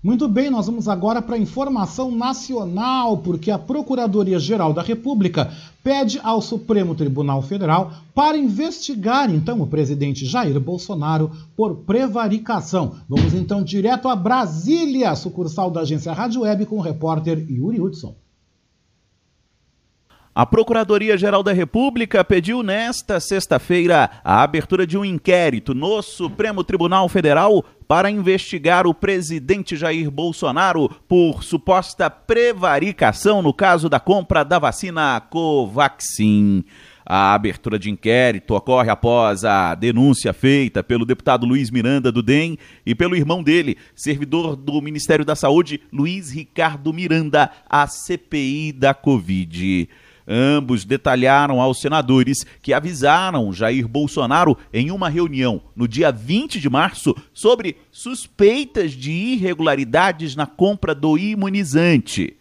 [0.00, 5.50] Muito bem, nós vamos agora para a informação nacional, porque a Procuradoria-Geral da República
[5.82, 12.94] pede ao Supremo Tribunal Federal para investigar então o presidente Jair Bolsonaro por prevaricação.
[13.08, 18.14] Vamos então direto a Brasília, sucursal da agência Rádio Web com o repórter Yuri Hudson.
[20.38, 27.08] A Procuradoria-Geral da República pediu nesta sexta-feira a abertura de um inquérito no Supremo Tribunal
[27.08, 34.60] Federal para investigar o presidente Jair Bolsonaro por suposta prevaricação no caso da compra da
[34.60, 36.64] vacina Covaxin.
[37.04, 42.56] A abertura de inquérito ocorre após a denúncia feita pelo deputado Luiz Miranda do DEM
[42.86, 48.94] e pelo irmão dele, servidor do Ministério da Saúde, Luiz Ricardo Miranda, à CPI da
[48.94, 49.88] Covid.
[50.28, 56.68] Ambos detalharam aos senadores que avisaram Jair Bolsonaro em uma reunião no dia 20 de
[56.68, 62.36] março sobre suspeitas de irregularidades na compra do imunizante.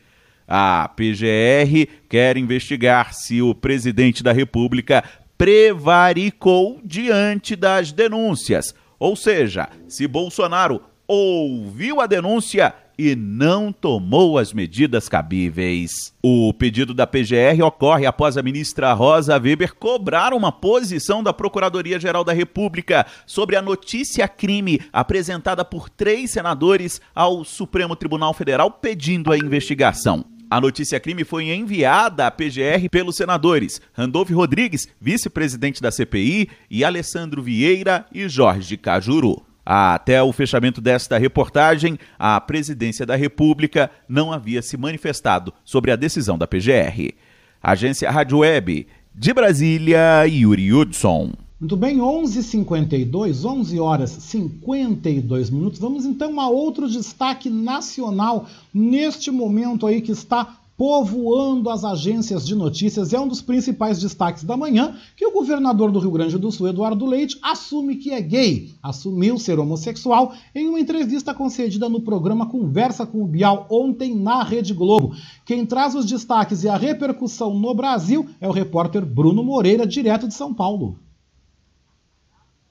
[0.46, 5.02] A PGR quer investigar se o presidente da República
[5.38, 14.52] prevaricou diante das denúncias, ou seja, se Bolsonaro ouviu a denúncia e não tomou as
[14.52, 16.14] medidas cabíveis.
[16.22, 22.24] O pedido da PGR ocorre após a ministra Rosa Weber cobrar uma posição da Procuradoria-Geral
[22.24, 29.32] da República sobre a notícia crime apresentada por três senadores ao Supremo Tribunal Federal pedindo
[29.32, 30.26] a investigação.
[30.50, 36.86] A notícia crime foi enviada à PGR pelos senadores Randolph Rodrigues, vice-presidente da CPI, e
[36.86, 39.46] Alessandro Vieira e Jorge Cajuru.
[39.70, 45.98] Até o fechamento desta reportagem, a Presidência da República não havia se manifestado sobre a
[45.98, 47.14] decisão da PGR.
[47.62, 51.34] Agência Rádio Web, de Brasília, Yuri Hudson.
[51.60, 55.82] Muito bem, 11h52, 11 horas 52 minutos.
[55.82, 62.54] Vamos então a outro destaque nacional neste momento aí que está povoando as agências de
[62.54, 63.12] notícias.
[63.12, 66.68] É um dos principais destaques da manhã que o governador do Rio Grande do Sul,
[66.68, 72.46] Eduardo Leite, assume que é gay, assumiu ser homossexual em uma entrevista concedida no programa
[72.46, 75.16] Conversa com o Bial ontem na Rede Globo.
[75.44, 80.28] Quem traz os destaques e a repercussão no Brasil é o repórter Bruno Moreira, direto
[80.28, 81.00] de São Paulo.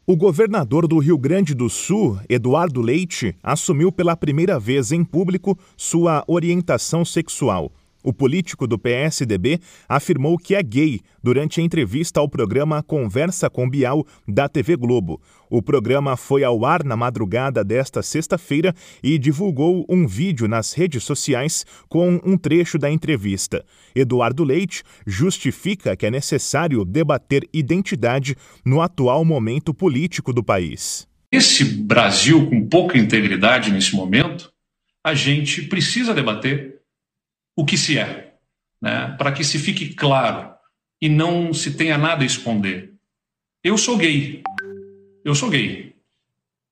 [0.07, 5.59] O governador do Rio Grande do Sul, Eduardo Leite, assumiu pela primeira vez em público
[5.77, 7.73] sua orientação sexual.
[8.07, 9.59] O político do PSDB
[9.89, 15.21] afirmou que é gay durante a entrevista ao programa Conversa com Bial da TV Globo.
[15.51, 18.73] O programa foi ao ar na madrugada desta sexta-feira
[19.03, 23.65] e divulgou um vídeo nas redes sociais com um trecho da entrevista.
[23.93, 31.09] Eduardo Leite justifica que é necessário debater identidade no atual momento político do país.
[31.33, 34.49] Esse Brasil com pouca integridade nesse momento,
[35.05, 36.76] a gente precisa debater
[37.57, 38.35] o que se é,
[38.81, 39.15] né?
[39.17, 40.55] para que se fique claro
[41.01, 42.93] e não se tenha nada a esconder.
[43.65, 44.43] Eu sou gay.
[45.25, 45.95] Eu sou gay.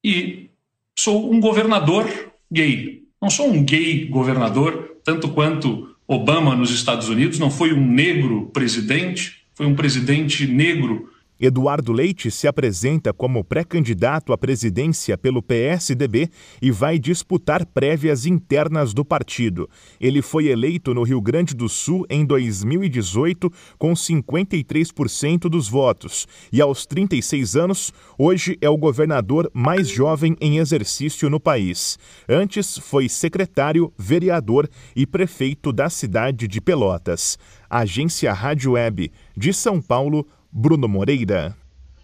[0.05, 0.51] E
[0.97, 3.02] sou um governador gay.
[3.20, 8.51] Não sou um gay governador, tanto quanto Obama nos Estados Unidos não foi um negro
[8.52, 16.31] presidente, foi um presidente negro Eduardo Leite se apresenta como pré-candidato à presidência pelo PSDB
[16.62, 19.69] e vai disputar prévias internas do partido.
[20.01, 26.61] Ele foi eleito no Rio Grande do Sul em 2018 com 53% dos votos e,
[26.61, 31.98] aos 36 anos, hoje é o governador mais jovem em exercício no país.
[32.28, 37.39] Antes foi secretário, vereador e prefeito da cidade de Pelotas.
[37.69, 40.27] Agência Rádio Web de São Paulo.
[40.56, 41.56] Bruno Moreira.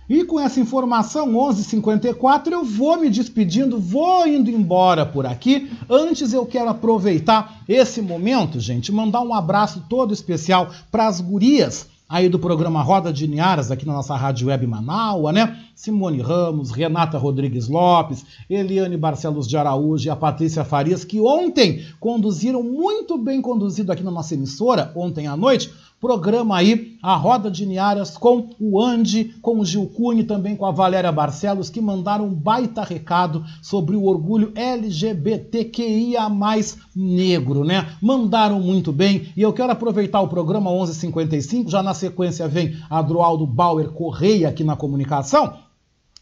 [0.09, 5.71] E com essa informação, 11:54, eu vou me despedindo, vou indo embora por aqui.
[5.89, 11.87] Antes eu quero aproveitar esse momento, gente, mandar um abraço todo especial para as gurias
[12.09, 15.61] aí do programa Roda de Niaras, aqui na nossa Rádio Web Manaua, né?
[15.77, 21.85] Simone Ramos, Renata Rodrigues Lopes, Eliane Barcelos de Araújo e a Patrícia Farias, que ontem
[22.01, 27.51] conduziram muito bem conduzido aqui na nossa emissora, ontem à noite, programa aí, a Roda
[27.51, 31.69] de Niaras, com o Andy, com o Gil Cunha e também com a Valéria Barcelos,
[31.69, 36.23] que mandaram um baita recado sobre o orgulho LGBTQIA
[36.97, 37.87] negro, né?
[38.01, 39.29] Mandaram muito bem.
[39.37, 44.65] E eu quero aproveitar o programa 1155, já na sequência vem Adroaldo Bauer Correia aqui
[44.65, 45.53] na comunicação,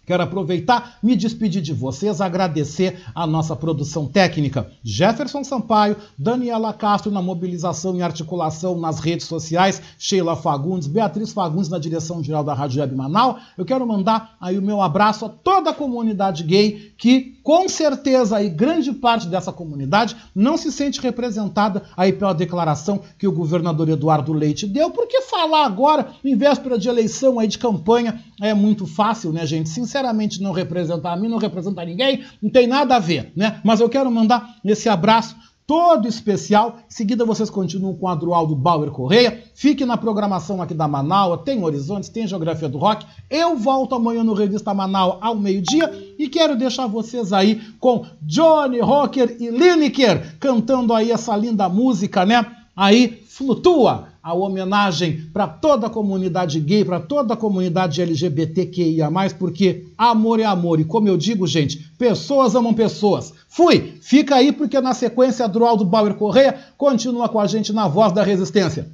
[0.09, 7.13] Quero aproveitar, me despedir de vocês, agradecer a nossa produção técnica, Jefferson Sampaio, Daniela Castro
[7.13, 12.55] na mobilização e articulação nas redes sociais, Sheila Fagundes, Beatriz Fagundes na direção geral da
[12.55, 13.43] Rádio Web Manaus.
[13.59, 18.37] Eu quero mandar aí o meu abraço a toda a comunidade gay que com certeza
[18.37, 23.89] aí grande parte dessa comunidade não se sente representada aí pela declaração que o governador
[23.89, 28.87] Eduardo Leite deu, porque falar agora, em véspera de eleição aí de campanha, é muito
[28.87, 29.71] fácil, né, gente?
[29.71, 33.63] Sinceramente, não representar a mim, não representar ninguém, não tem nada a ver, né?
[33.65, 35.35] Mas eu quero mandar esse abraço
[35.69, 36.79] todo especial.
[36.89, 39.45] Em seguida, vocês continuam com o Adroaldo Bauer Correia.
[39.55, 43.05] Fique na programação aqui da Manaus, tem Horizontes, tem Geografia do Rock.
[43.29, 48.81] Eu volto amanhã no Revista Manaus ao meio-dia e quero deixar vocês aí com Johnny
[48.81, 52.47] Rocker e Lineker cantando aí essa linda música, né?
[52.75, 59.09] Aí, Flutua a homenagem para toda a comunidade gay, para toda a comunidade LGBTQIA,
[59.39, 60.81] porque amor é amor.
[60.81, 63.33] E como eu digo, gente, pessoas amam pessoas.
[63.49, 63.95] Fui!
[64.01, 68.23] Fica aí, porque na sequência, Droaldo Bauer Correia continua com a gente na voz da
[68.23, 68.89] resistência.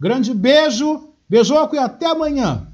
[0.00, 2.73] Grande beijo, beijoco e até amanhã!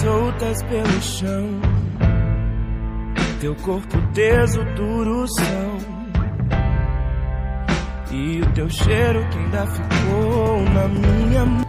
[0.00, 1.60] Soltas pelo chão.
[3.40, 5.78] Teu corpo teso, duro são.
[8.10, 11.67] E o teu cheiro que ainda ficou na minha mão.